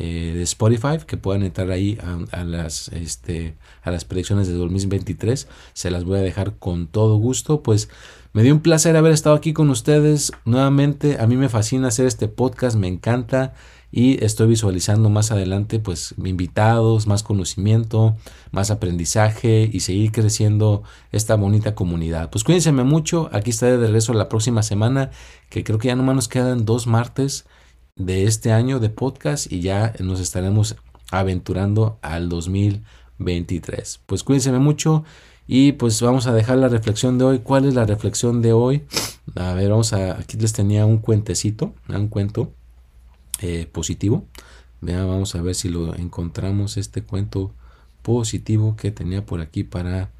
eh, 0.00 0.32
de 0.32 0.42
Spotify 0.42 0.98
que 1.04 1.16
puedan 1.16 1.42
entrar 1.42 1.72
ahí 1.72 1.98
a, 2.30 2.44
las 2.44 2.86
este 2.90 3.56
a 3.82 3.90
las 3.90 4.04
predicciones 4.04 4.46
de 4.46 4.54
2023 4.54 5.48
se 5.72 5.90
las 5.90 6.04
voy 6.04 6.20
a 6.20 6.22
dejar 6.22 6.54
con 6.54 6.86
todo 6.86 7.16
gusto. 7.16 7.64
Pues 7.64 7.88
me 8.32 8.44
dio 8.44 8.54
un 8.54 8.60
placer 8.60 8.96
haber 8.96 9.10
estado 9.10 9.34
aquí 9.34 9.52
con 9.52 9.70
ustedes 9.70 10.30
nuevamente. 10.44 11.18
A 11.18 11.26
mí 11.26 11.36
me 11.36 11.48
fascina 11.48 11.88
hacer 11.88 12.06
este 12.06 12.28
podcast 12.28 12.76
me 12.76 12.86
encanta 12.86 13.54
y 13.90 14.22
estoy 14.24 14.48
visualizando 14.48 15.08
más 15.10 15.30
adelante 15.30 15.78
pues 15.78 16.14
invitados 16.22 17.06
más 17.06 17.22
conocimiento 17.22 18.16
más 18.50 18.70
aprendizaje 18.70 19.68
y 19.72 19.80
seguir 19.80 20.12
creciendo 20.12 20.82
esta 21.12 21.36
bonita 21.36 21.74
comunidad 21.74 22.30
pues 22.30 22.44
cuídense 22.44 22.72
mucho 22.72 23.30
aquí 23.32 23.50
estaré 23.50 23.78
de 23.78 23.86
regreso 23.86 24.12
la 24.12 24.28
próxima 24.28 24.62
semana 24.62 25.10
que 25.48 25.64
creo 25.64 25.78
que 25.78 25.88
ya 25.88 25.96
nomás 25.96 26.16
nos 26.16 26.28
quedan 26.28 26.64
dos 26.64 26.86
martes 26.86 27.46
de 27.98 28.24
este 28.24 28.52
año 28.52 28.78
de 28.78 28.90
podcast 28.90 29.52
y 29.52 29.60
ya 29.60 29.92
nos 29.98 30.20
estaremos 30.20 30.76
aventurando 31.10 31.98
al 32.02 32.28
2023. 32.28 34.00
Pues 34.06 34.22
cuídense 34.22 34.52
mucho 34.52 35.04
y 35.46 35.72
pues 35.72 36.00
vamos 36.00 36.26
a 36.26 36.32
dejar 36.32 36.58
la 36.58 36.68
reflexión 36.68 37.18
de 37.18 37.24
hoy. 37.24 37.38
¿Cuál 37.40 37.64
es 37.66 37.74
la 37.74 37.84
reflexión 37.84 38.40
de 38.40 38.52
hoy? 38.52 38.84
A 39.34 39.52
ver, 39.54 39.70
vamos 39.70 39.92
a, 39.92 40.12
aquí 40.12 40.36
les 40.36 40.52
tenía 40.52 40.86
un 40.86 40.98
cuentecito, 40.98 41.74
un 41.88 42.08
cuento 42.08 42.52
eh, 43.40 43.68
positivo. 43.70 44.24
Vean, 44.80 45.08
vamos 45.08 45.34
a 45.34 45.42
ver 45.42 45.54
si 45.54 45.68
lo 45.68 45.94
encontramos, 45.94 46.76
este 46.76 47.02
cuento 47.02 47.52
positivo 48.02 48.76
que 48.76 48.90
tenía 48.90 49.26
por 49.26 49.40
aquí 49.40 49.64
para 49.64 50.10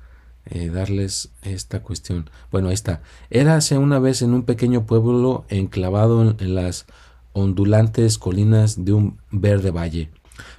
eh, 0.47 0.69
darles 0.69 1.31
esta 1.43 1.83
cuestión. 1.83 2.31
Bueno, 2.51 2.69
ahí 2.69 2.75
está. 2.75 3.03
Érase 3.31 3.79
una 3.79 3.99
vez 3.99 4.23
en 4.23 4.35
un 4.35 4.43
pequeño 4.45 4.87
pueblo 4.87 5.45
enclavado 5.49 6.37
en 6.39 6.55
las 6.55 6.87
ondulantes 7.33 8.19
colinas 8.19 8.85
de 8.85 8.93
un 8.95 9.19
verde 9.31 9.71
valle. 9.71 10.11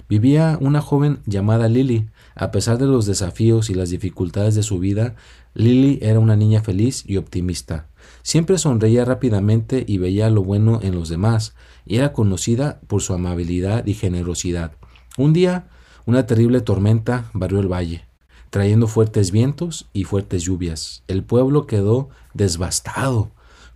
Vivía 0.08 0.58
una 0.60 0.80
joven 0.80 1.20
llamada 1.26 1.68
Lily. 1.68 2.08
A 2.34 2.50
pesar 2.50 2.78
de 2.78 2.86
los 2.86 3.06
desafíos 3.06 3.70
y 3.70 3.74
las 3.74 3.90
dificultades 3.90 4.54
de 4.54 4.62
su 4.62 4.78
vida, 4.78 5.14
Lily 5.54 5.98
era 6.02 6.20
una 6.20 6.36
niña 6.36 6.62
feliz 6.62 7.04
y 7.06 7.16
optimista. 7.16 7.86
Siempre 8.22 8.58
sonreía 8.58 9.04
rápidamente 9.04 9.84
y 9.86 9.98
veía 9.98 10.30
lo 10.30 10.42
bueno 10.42 10.80
en 10.82 10.94
los 10.94 11.08
demás, 11.08 11.54
y 11.84 11.96
era 11.96 12.12
conocida 12.12 12.80
por 12.86 13.02
su 13.02 13.14
amabilidad 13.14 13.86
y 13.86 13.94
generosidad. 13.94 14.72
Un 15.16 15.32
día, 15.32 15.68
una 16.06 16.26
terrible 16.26 16.60
tormenta 16.60 17.30
barrió 17.32 17.60
el 17.60 17.72
valle, 17.72 18.06
trayendo 18.50 18.86
fuertes 18.86 19.30
vientos 19.30 19.88
y 19.92 20.04
fuertes 20.04 20.42
lluvias. 20.42 21.02
El 21.08 21.24
pueblo 21.24 21.66
quedó 21.66 22.10
devastado, 22.34 23.32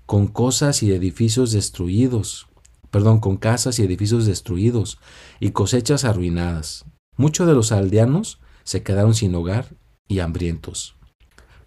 con 0.07 0.27
cosas 0.27 0.83
y 0.83 0.93
edificios 0.93 1.53
destruidos, 1.53 2.49
perdón, 2.91 3.21
con 3.21 3.37
casas 3.37 3.79
y 3.79 3.83
edificios 3.83 4.27
destruidos 4.27 4.99
y 5.41 5.51
cosechas 5.51 6.05
arruinadas. 6.05 6.85
Muchos 7.17 7.47
de 7.47 7.55
los 7.55 7.73
aldeanos 7.73 8.41
se 8.65 8.83
quedaron 8.83 9.15
sin 9.15 9.35
hogar 9.35 9.77
y 10.09 10.19
hambrientos. 10.19 10.94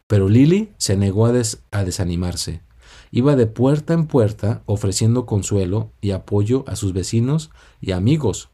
Pero 0.07 0.29
Lily 0.29 0.73
se 0.77 0.95
negó 0.95 1.25
a, 1.25 1.83
desanimarse. 1.83 2.61
Iba 3.11 3.35
de 3.35 3.47
puerta 3.47 3.93
en 3.93 4.07
puerta 4.07 4.63
ofreciendo 4.65 5.25
consuelo 5.25 5.91
y 6.01 6.11
apoyo 6.11 6.63
a 6.67 6.75
sus 6.75 6.93
vecinos 6.93 7.51
y 7.81 7.91
amigos. 7.91 8.49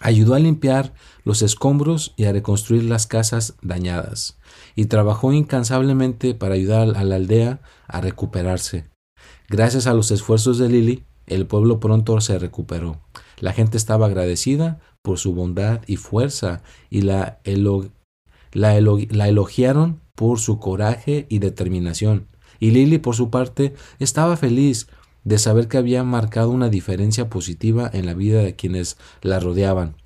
Ayudó 0.00 0.34
a 0.34 0.38
limpiar 0.38 0.92
los 1.24 1.40
escombros 1.42 2.12
y 2.16 2.24
a 2.24 2.32
reconstruir 2.32 2.84
las 2.84 3.06
casas 3.06 3.56
dañadas, 3.62 4.38
y 4.74 4.86
trabajó 4.86 5.32
incansablemente 5.32 6.34
para 6.34 6.54
ayudar 6.54 6.96
a 6.96 7.04
la 7.04 7.16
aldea 7.16 7.60
a 7.86 8.00
recuperarse. 8.00 8.84
Gracias 9.48 9.86
a 9.86 9.94
los 9.94 10.10
esfuerzos 10.10 10.58
de 10.58 10.68
Lily, 10.68 11.04
el 11.26 11.46
pueblo 11.46 11.80
pronto 11.80 12.20
se 12.20 12.38
recuperó. 12.38 13.00
La 13.38 13.52
gente 13.52 13.76
estaba 13.76 14.06
agradecida 14.06 14.80
por 15.02 15.18
su 15.18 15.34
bondad 15.34 15.82
y 15.86 15.96
fuerza 15.96 16.62
y 16.90 17.02
la, 17.02 17.40
elogiaron 18.52 20.00
por 20.16 20.40
su 20.40 20.58
coraje 20.58 21.26
y 21.28 21.38
determinación. 21.38 22.26
Y 22.58 22.72
Lily, 22.72 22.98
por 22.98 23.14
su 23.14 23.30
parte, 23.30 23.74
estaba 24.00 24.36
feliz 24.36 24.88
de 25.22 25.38
saber 25.38 25.68
que 25.68 25.78
había 25.78 26.02
marcado 26.02 26.50
una 26.50 26.68
diferencia 26.68 27.28
positiva 27.28 27.88
en 27.92 28.06
la 28.06 28.14
vida 28.14 28.42
de 28.42 28.56
quienes 28.56 28.96
la 29.22 29.38
rodeaban. 29.38 29.96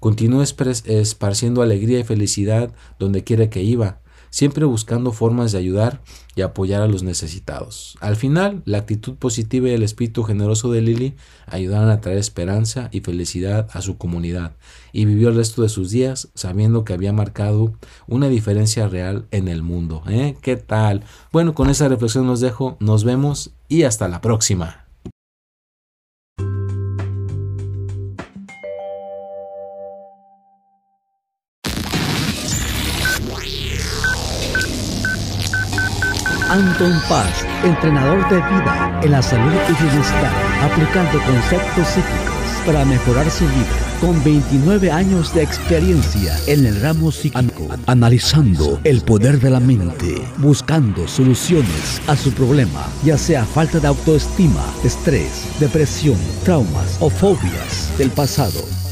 Continuó 0.00 0.42
esparciendo 0.42 1.62
alegría 1.62 2.00
y 2.00 2.04
felicidad 2.04 2.72
donde 2.98 3.24
quiera 3.24 3.50
que 3.50 3.62
iba, 3.62 4.00
siempre 4.34 4.64
buscando 4.64 5.12
formas 5.12 5.52
de 5.52 5.58
ayudar 5.58 6.00
y 6.34 6.42
apoyar 6.42 6.82
a 6.82 6.88
los 6.88 7.04
necesitados. 7.04 7.96
Al 8.00 8.16
final, 8.16 8.62
la 8.64 8.78
actitud 8.78 9.14
positiva 9.14 9.68
y 9.68 9.74
el 9.74 9.84
espíritu 9.84 10.24
generoso 10.24 10.72
de 10.72 10.80
Lily 10.80 11.14
ayudaron 11.46 11.88
a 11.88 12.00
traer 12.00 12.18
esperanza 12.18 12.88
y 12.90 12.98
felicidad 12.98 13.68
a 13.72 13.80
su 13.80 13.96
comunidad, 13.96 14.56
y 14.92 15.04
vivió 15.04 15.28
el 15.28 15.36
resto 15.36 15.62
de 15.62 15.68
sus 15.68 15.92
días 15.92 16.30
sabiendo 16.34 16.82
que 16.82 16.94
había 16.94 17.12
marcado 17.12 17.74
una 18.08 18.28
diferencia 18.28 18.88
real 18.88 19.26
en 19.30 19.46
el 19.46 19.62
mundo. 19.62 20.02
¿Eh? 20.08 20.34
¿Qué 20.42 20.56
tal? 20.56 21.04
Bueno, 21.30 21.54
con 21.54 21.70
esa 21.70 21.86
reflexión 21.86 22.26
nos 22.26 22.40
dejo, 22.40 22.76
nos 22.80 23.04
vemos 23.04 23.52
y 23.68 23.84
hasta 23.84 24.08
la 24.08 24.20
próxima. 24.20 24.83
Anton 36.54 36.92
Paz, 37.08 37.44
entrenador 37.64 38.28
de 38.28 38.36
vida 38.36 39.00
en 39.02 39.10
la 39.10 39.20
salud 39.20 39.52
y 39.68 39.82
bienestar, 39.82 40.32
aplicando 40.62 41.18
conceptos 41.24 41.88
psíquicos 41.88 42.64
para 42.64 42.84
mejorar 42.84 43.28
su 43.28 43.44
vida. 43.44 43.66
Con 44.00 44.22
29 44.22 44.92
años 44.92 45.34
de 45.34 45.42
experiencia 45.42 46.38
en 46.46 46.64
el 46.64 46.80
ramo 46.80 47.10
psíquico, 47.10 47.66
analizando 47.88 48.78
el 48.84 49.00
poder 49.00 49.40
de 49.40 49.50
la 49.50 49.58
mente, 49.58 50.14
buscando 50.36 51.08
soluciones 51.08 52.00
a 52.06 52.14
su 52.14 52.30
problema, 52.30 52.86
ya 53.02 53.18
sea 53.18 53.44
falta 53.44 53.80
de 53.80 53.88
autoestima, 53.88 54.64
estrés, 54.84 55.48
depresión, 55.58 56.18
traumas 56.44 56.98
o 57.00 57.10
fobias 57.10 57.90
del 57.98 58.10
pasado 58.10 58.83